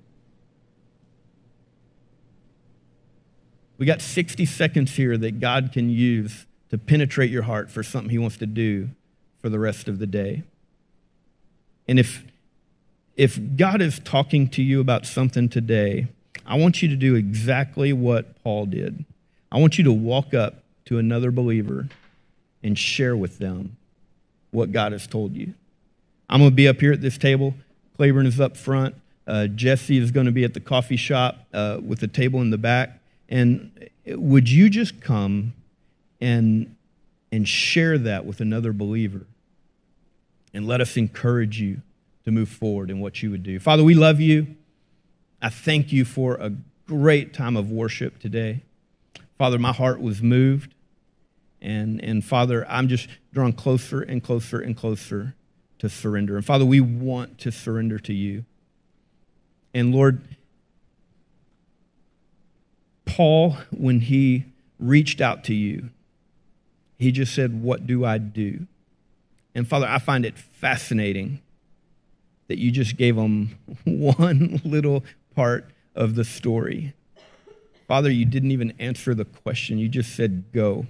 We 3.77 3.85
got 3.85 4.01
60 4.01 4.45
seconds 4.45 4.95
here 4.95 5.17
that 5.17 5.39
God 5.39 5.71
can 5.71 5.89
use 5.89 6.45
to 6.69 6.77
penetrate 6.77 7.29
your 7.29 7.43
heart 7.43 7.69
for 7.69 7.83
something 7.83 8.09
He 8.09 8.17
wants 8.17 8.37
to 8.37 8.47
do 8.47 8.89
for 9.39 9.49
the 9.49 9.59
rest 9.59 9.87
of 9.87 9.99
the 9.99 10.07
day. 10.07 10.43
And 11.87 11.99
if, 11.99 12.23
if 13.15 13.39
God 13.55 13.81
is 13.81 13.99
talking 13.99 14.49
to 14.49 14.63
you 14.63 14.81
about 14.81 15.05
something 15.05 15.47
today, 15.47 16.07
I 16.45 16.57
want 16.57 16.81
you 16.81 16.89
to 16.89 16.95
do 16.95 17.15
exactly 17.15 17.93
what 17.93 18.41
Paul 18.43 18.65
did. 18.65 19.05
I 19.51 19.59
want 19.59 19.77
you 19.77 19.83
to 19.85 19.91
walk 19.91 20.33
up 20.33 20.63
to 20.85 20.97
another 20.97 21.31
believer 21.31 21.87
and 22.63 22.77
share 22.77 23.15
with 23.15 23.37
them 23.37 23.76
what 24.57 24.71
God 24.71 24.91
has 24.91 25.05
told 25.05 25.35
you. 25.35 25.53
I'm 26.27 26.39
going 26.39 26.49
to 26.49 26.55
be 26.55 26.67
up 26.67 26.81
here 26.81 26.91
at 26.91 26.99
this 26.99 27.17
table. 27.17 27.53
Claiborne 27.95 28.25
is 28.25 28.41
up 28.41 28.57
front. 28.57 28.95
Uh, 29.27 29.45
Jesse 29.47 29.97
is 29.97 30.11
going 30.11 30.25
to 30.25 30.31
be 30.31 30.43
at 30.43 30.53
the 30.55 30.59
coffee 30.59 30.97
shop 30.97 31.45
uh, 31.53 31.79
with 31.85 31.99
the 31.99 32.07
table 32.07 32.41
in 32.41 32.49
the 32.49 32.57
back. 32.57 32.99
And 33.29 33.89
would 34.07 34.49
you 34.49 34.69
just 34.69 34.99
come 34.99 35.53
and, 36.19 36.75
and 37.31 37.47
share 37.47 37.97
that 37.99 38.25
with 38.25 38.41
another 38.41 38.73
believer? 38.73 39.27
And 40.53 40.67
let 40.67 40.81
us 40.81 40.97
encourage 40.97 41.61
you 41.61 41.81
to 42.25 42.31
move 42.31 42.49
forward 42.49 42.89
in 42.89 42.99
what 42.99 43.21
you 43.21 43.29
would 43.29 43.43
do. 43.43 43.59
Father, 43.59 43.83
we 43.83 43.93
love 43.93 44.19
you. 44.19 44.55
I 45.39 45.49
thank 45.49 45.91
you 45.93 46.03
for 46.03 46.35
a 46.35 46.51
great 46.87 47.33
time 47.33 47.55
of 47.55 47.71
worship 47.71 48.17
today. 48.19 48.63
Father, 49.37 49.59
my 49.59 49.71
heart 49.71 50.01
was 50.01 50.21
moved. 50.21 50.73
And, 51.61 52.03
and 52.03 52.23
Father, 52.23 52.65
I'm 52.69 52.87
just 52.87 53.07
drawn 53.33 53.53
closer 53.53 54.01
and 54.01 54.23
closer 54.23 54.59
and 54.59 54.75
closer 54.75 55.35
to 55.79 55.89
surrender. 55.89 56.35
And 56.35 56.45
Father, 56.45 56.65
we 56.65 56.79
want 56.81 57.37
to 57.39 57.51
surrender 57.51 57.99
to 57.99 58.13
you. 58.13 58.45
And 59.73 59.93
Lord, 59.93 60.21
Paul, 63.05 63.57
when 63.71 64.01
he 64.01 64.45
reached 64.79 65.21
out 65.21 65.43
to 65.45 65.53
you, 65.53 65.89
he 66.97 67.11
just 67.11 67.33
said, 67.33 67.61
What 67.61 67.85
do 67.85 68.05
I 68.05 68.17
do? 68.17 68.67
And 69.53 69.67
Father, 69.67 69.87
I 69.87 69.99
find 69.99 70.25
it 70.25 70.37
fascinating 70.37 71.41
that 72.47 72.57
you 72.57 72.71
just 72.71 72.97
gave 72.97 73.15
him 73.15 73.57
one 73.85 74.61
little 74.63 75.03
part 75.35 75.69
of 75.95 76.15
the 76.15 76.23
story. 76.23 76.93
Father, 77.87 78.11
you 78.11 78.25
didn't 78.25 78.51
even 78.51 78.73
answer 78.79 79.13
the 79.13 79.25
question, 79.25 79.77
you 79.77 79.89
just 79.89 80.15
said, 80.15 80.45
Go. 80.53 80.85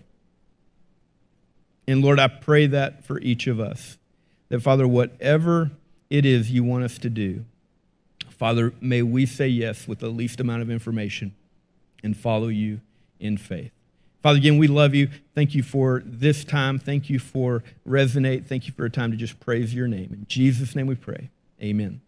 And 1.87 2.01
Lord, 2.01 2.19
I 2.19 2.27
pray 2.27 2.67
that 2.67 3.05
for 3.05 3.19
each 3.21 3.47
of 3.47 3.59
us. 3.59 3.97
That, 4.49 4.61
Father, 4.61 4.87
whatever 4.87 5.71
it 6.09 6.25
is 6.25 6.51
you 6.51 6.63
want 6.63 6.83
us 6.83 6.97
to 6.99 7.09
do, 7.09 7.45
Father, 8.29 8.73
may 8.79 9.01
we 9.01 9.25
say 9.25 9.47
yes 9.47 9.87
with 9.87 9.99
the 9.99 10.09
least 10.09 10.39
amount 10.39 10.61
of 10.61 10.69
information 10.69 11.33
and 12.03 12.15
follow 12.15 12.47
you 12.47 12.81
in 13.19 13.37
faith. 13.37 13.71
Father, 14.21 14.37
again, 14.37 14.57
we 14.57 14.67
love 14.67 14.93
you. 14.93 15.09
Thank 15.35 15.55
you 15.55 15.63
for 15.63 16.03
this 16.05 16.43
time. 16.43 16.79
Thank 16.79 17.09
you 17.09 17.19
for 17.19 17.63
Resonate. 17.87 18.45
Thank 18.45 18.67
you 18.67 18.73
for 18.73 18.85
a 18.85 18.89
time 18.89 19.11
to 19.11 19.17
just 19.17 19.39
praise 19.39 19.73
your 19.73 19.87
name. 19.87 20.09
In 20.13 20.25
Jesus' 20.27 20.75
name 20.75 20.87
we 20.87 20.95
pray. 20.95 21.29
Amen. 21.61 22.01